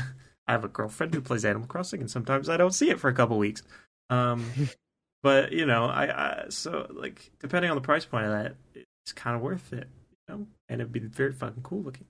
[0.47, 3.09] I have a girlfriend who plays Animal Crossing, and sometimes I don't see it for
[3.09, 3.63] a couple weeks.
[4.09, 4.45] Um,
[5.24, 9.13] but you know, I, I so like depending on the price point of that, it's
[9.13, 9.88] kind of worth it.
[10.28, 12.07] You know, and it'd be very fucking cool looking.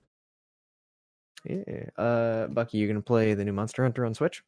[1.44, 1.90] Yeah.
[1.96, 4.42] Uh, Bucky, you gonna play the new Monster Hunter on Switch?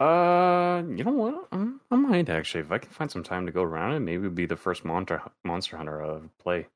[0.00, 1.48] Uh, you know what?
[1.52, 4.22] Um, I might actually, if I can find some time to go around it, maybe
[4.22, 6.68] it'd be the first Monster Monster Hunter uh, play.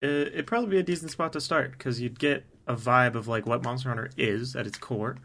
[0.00, 3.28] It, it'd probably be a decent spot to start because you'd get a vibe of
[3.28, 5.18] like what Monster Hunter is at its core.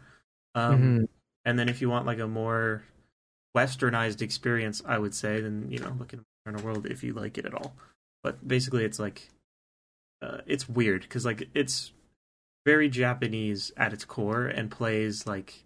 [0.54, 1.08] Um, Mhm.
[1.44, 2.84] And then if you want like a more
[3.56, 7.14] westernized experience, I would say, then you know, look at Monster Hunter World if you
[7.14, 7.74] like it at all.
[8.22, 9.28] But basically, it's like
[10.22, 11.92] uh, it's weird because like it's
[12.66, 15.64] very Japanese at its core and plays like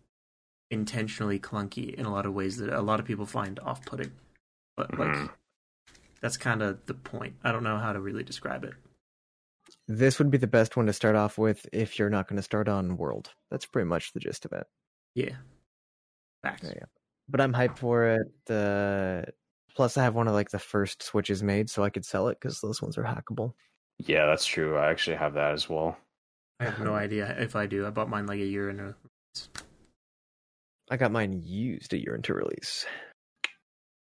[0.72, 4.12] intentionally clunky in a lot of ways that a lot of people find off-putting.
[4.76, 5.30] But like Mhm.
[6.20, 7.36] that's kind of the point.
[7.44, 8.74] I don't know how to really describe it.
[9.86, 12.42] This would be the best one to start off with if you're not going to
[12.42, 13.30] start on World.
[13.50, 14.66] That's pretty much the gist of it.
[15.14, 15.36] Yeah.
[16.42, 16.62] Facts.
[16.64, 16.84] Yeah, yeah.
[17.28, 18.50] But I'm hyped for it.
[18.50, 19.30] Uh,
[19.74, 22.38] plus, I have one of like the first Switches made, so I could sell it
[22.40, 23.54] because those ones are hackable.
[23.98, 24.76] Yeah, that's true.
[24.76, 25.96] I actually have that as well.
[26.60, 27.86] I have no idea if I do.
[27.86, 28.94] I bought mine like a year in a.
[30.90, 32.84] I got mine used a year into release.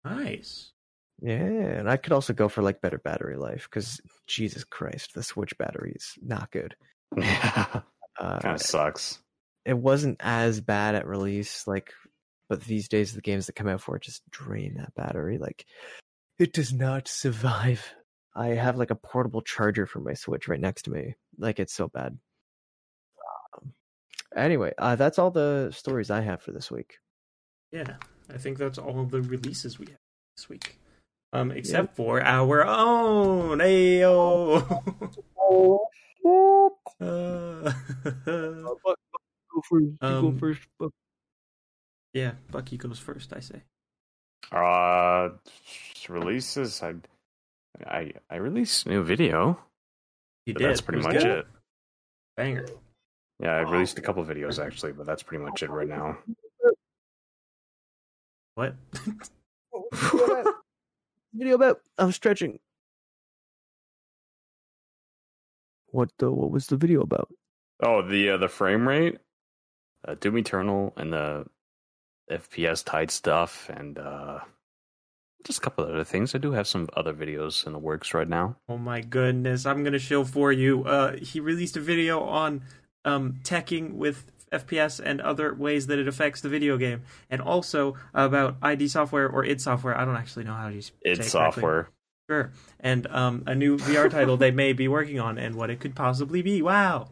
[0.05, 0.73] Nice.
[1.21, 5.23] Yeah, and I could also go for like better battery life because Jesus Christ, the
[5.23, 6.75] Switch battery is not good.
[7.17, 7.81] Yeah,
[8.19, 9.19] Uh, kind of sucks.
[9.65, 11.91] it wasn't as bad at release, like,
[12.51, 15.39] but these days the games that come out for it just drain that battery.
[15.39, 15.65] Like,
[16.39, 17.95] it does not survive.
[18.35, 21.15] I have like a portable charger for my Switch right next to me.
[21.39, 22.19] Like, it's so bad.
[23.57, 23.73] Um,
[24.37, 26.99] anyway, uh, that's all the stories I have for this week.
[27.73, 27.97] Yeah,
[28.33, 29.99] I think that's all the releases we have
[30.37, 30.77] this week.
[31.33, 34.61] Um, except for our own Ayo.
[37.01, 37.73] uh,
[38.25, 40.03] Go first.
[40.03, 40.61] Um, first.
[42.13, 43.33] Yeah, Bucky goes first.
[43.33, 43.63] I say.
[44.51, 45.29] Uh,
[46.09, 46.83] releases.
[46.83, 46.95] I,
[47.87, 49.59] I, I released a new video.
[50.47, 50.71] You But did.
[50.71, 51.27] that's pretty much good.
[51.27, 51.47] it.
[52.37, 52.67] Banger.
[53.41, 56.19] Yeah, I released a couple videos actually, but that's pretty much it right now.
[58.55, 58.75] What?
[61.33, 62.59] video about I'm stretching.
[65.87, 67.29] What the what was the video about?
[67.83, 69.19] Oh, the uh, the frame rate,
[70.07, 71.47] uh, Doom Eternal, and the
[72.31, 74.41] FPS tied stuff, and uh,
[75.45, 76.35] just a couple other things.
[76.35, 78.57] I do have some other videos in the works right now.
[78.69, 79.65] Oh my goodness!
[79.65, 80.85] I'm gonna show for you.
[80.85, 82.63] Uh, he released a video on
[83.05, 87.97] um teching with FPS and other ways that it affects the video game, and also
[88.15, 89.97] about ID software or id Software.
[89.97, 91.31] I don't actually know how to say It's it correctly.
[91.31, 91.89] software.
[92.29, 92.53] Sure.
[92.81, 95.95] And um, a new VR title they may be working on, and what it could
[95.97, 96.63] possibly be.
[96.63, 97.09] Wow!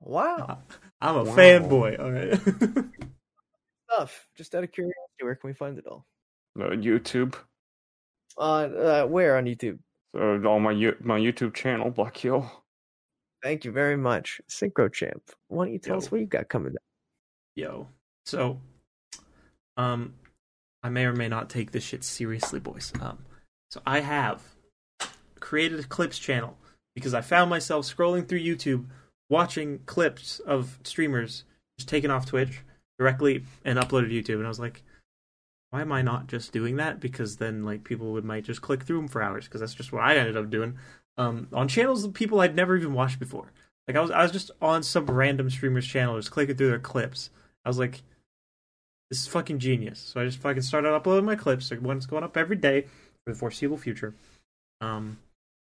[0.00, 0.58] Wow.
[1.00, 1.36] I'm a Wow.
[1.36, 1.98] fanboy.
[1.98, 2.84] All right.
[3.90, 4.28] Stuff.
[4.36, 6.04] Just out of curiosity, where can we find it all?
[6.58, 7.34] Uh, YouTube.
[8.38, 9.78] Uh, uh where on YouTube?
[10.14, 12.50] So on my my YouTube channel, Black Hill.
[13.42, 14.40] Thank you very much.
[14.48, 15.20] SyncroChamp.
[15.48, 15.98] Why don't you tell Yo.
[15.98, 16.82] us what you got coming up?
[17.56, 17.88] Yo.
[18.26, 18.60] So,
[19.76, 20.14] um,
[20.82, 22.92] I may or may not take this shit seriously, boys.
[23.00, 23.18] Um,
[23.70, 24.42] so I have
[25.40, 26.56] created a clips channel
[26.94, 28.86] because I found myself scrolling through YouTube,
[29.28, 31.44] watching clips of streamers
[31.78, 32.60] just taken off Twitch
[32.98, 34.82] directly and uploaded to YouTube, and I was like,
[35.70, 37.00] why am I not just doing that?
[37.00, 39.92] Because then like people would might just click through them for hours because that's just
[39.92, 40.78] what I ended up doing.
[41.20, 43.52] Um, on channels of people I'd never even watched before.
[43.86, 46.78] Like I was I was just on some random streamer's channel, just clicking through their
[46.78, 47.28] clips.
[47.62, 48.02] I was like,
[49.10, 49.98] this is fucking genius.
[49.98, 51.70] So I just fucking started uploading my clips.
[51.70, 54.14] Like one's going up every day for the foreseeable future.
[54.80, 55.18] Um,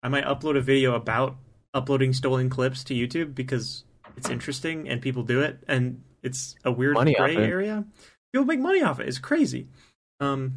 [0.03, 1.37] I might upload a video about
[1.73, 3.85] uploading stolen clips to YouTube because
[4.19, 7.85] it's interesting and people do it, and it's a weird Money gray area.
[8.35, 9.09] People make money off it.
[9.09, 9.67] It's crazy.
[10.21, 10.57] Um,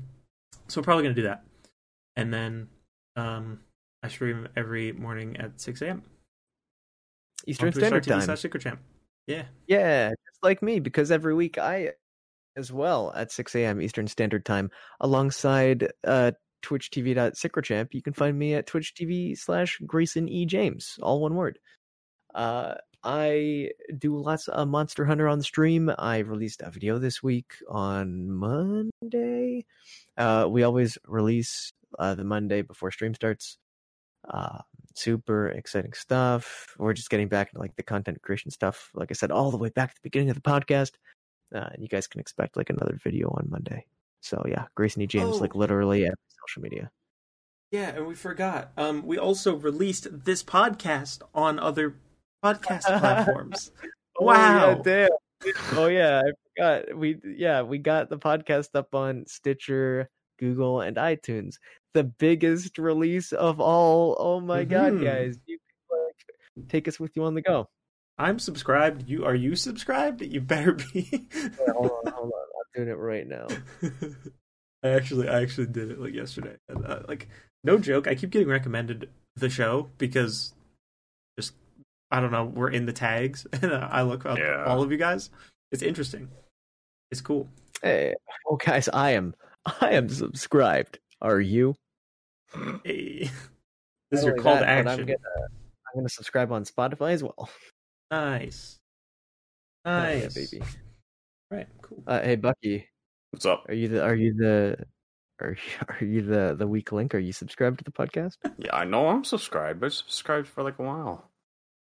[0.67, 1.45] so we're probably gonna do that,
[2.17, 2.67] and then
[3.15, 3.61] um,
[4.03, 6.03] I stream every morning at six a.m.
[7.47, 8.21] Eastern Twitch.tv Standard Time.
[8.21, 8.77] slash SyncroChamp.
[9.27, 11.91] Yeah, Yeah, just like me, because every week I,
[12.57, 13.81] as well, at 6 a.m.
[13.81, 16.31] Eastern Standard Time, alongside uh,
[16.61, 20.45] Twitch TV.SyncroChamp, you can find me at Twitch TV slash Grayson E.
[20.45, 21.59] James, all one word.
[22.33, 25.91] Uh, I do lots of Monster Hunter on the stream.
[25.97, 29.65] I released a video this week on Monday.
[30.17, 33.57] Uh, we always release uh, the Monday before stream starts.
[34.29, 34.59] Uh,
[34.95, 36.75] super exciting stuff.
[36.77, 38.89] We're just getting back into like the content creation stuff.
[38.93, 40.91] Like I said, all the way back to the beginning of the podcast.
[41.53, 43.85] Uh, and you guys can expect like another video on Monday.
[44.21, 45.07] So yeah, Grayson E.
[45.07, 45.39] James, Oh.
[45.39, 46.15] like literally every
[46.47, 46.91] social media.
[47.71, 48.71] yeah, and we forgot.
[48.77, 51.95] Um, we also released this podcast on other
[52.43, 53.71] podcast platforms.
[54.19, 54.65] Wow.
[54.65, 55.07] Oh, yeah,
[55.43, 55.53] damn.
[55.77, 56.97] oh yeah, I forgot.
[56.97, 61.55] We yeah, we got the podcast up on Stitcher, Google, and iTunes.
[61.93, 64.15] The biggest release of all.
[64.19, 65.03] Oh my god, Mhm.
[65.03, 65.37] guys.
[65.45, 65.57] You
[65.91, 67.67] like take us with you on the go.
[68.17, 69.07] I'm subscribed.
[69.09, 70.21] You are you subscribed?
[70.21, 71.27] You better be.
[71.33, 72.31] Yeah, hold on, hold on.
[72.33, 73.47] I'm doing it right now.
[74.83, 76.55] I actually, I actually did it like yesterday.
[76.69, 77.27] And, uh, like,
[77.63, 78.07] no joke.
[78.07, 80.53] I keep getting recommended the show because
[81.39, 81.53] just
[82.09, 82.45] I don't know.
[82.45, 84.63] We're in the tags, and uh, I look up Yeah.
[84.65, 85.29] all of you guys.
[85.71, 86.29] It's interesting.
[87.11, 87.49] It's cool.
[87.81, 88.13] Hey,
[88.47, 89.33] oh guys, I am
[89.65, 90.99] I am subscribed.
[91.21, 91.75] Are you?
[92.83, 93.29] Hey.
[94.09, 94.99] This is your call to that, but action.
[95.01, 95.17] I'm gonna
[95.87, 97.49] I'm gonna subscribe on Spotify as well.
[98.11, 98.77] Nice.
[99.85, 100.61] Oh, yeah, Nice, baby.
[101.49, 102.03] Right, cool.
[102.05, 102.87] Uh, hey Bucky,
[103.31, 103.63] What's up?
[103.69, 104.77] are you the are you the
[105.41, 107.15] are you, are you the the weak link?
[107.15, 108.35] Are you subscribed to the podcast?
[108.57, 109.81] Yeah, I know I'm subscribed.
[109.83, 111.31] I subscribed for like a while.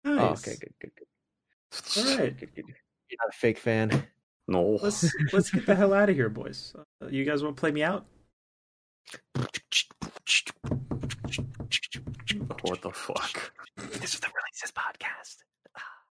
[0.06, 0.46] Oh, Nice.
[0.46, 2.04] okay, good, good, good.
[2.06, 2.38] All right.
[2.38, 2.66] good, good.
[2.68, 4.08] You're not a fake fan.
[4.50, 4.78] No.
[4.84, 6.74] Let's let's get the hell out of here, boys.
[7.02, 8.06] Uh, you guys want to play me out?
[12.62, 13.52] What the fuck?
[14.00, 15.38] This is the Releasists podcast.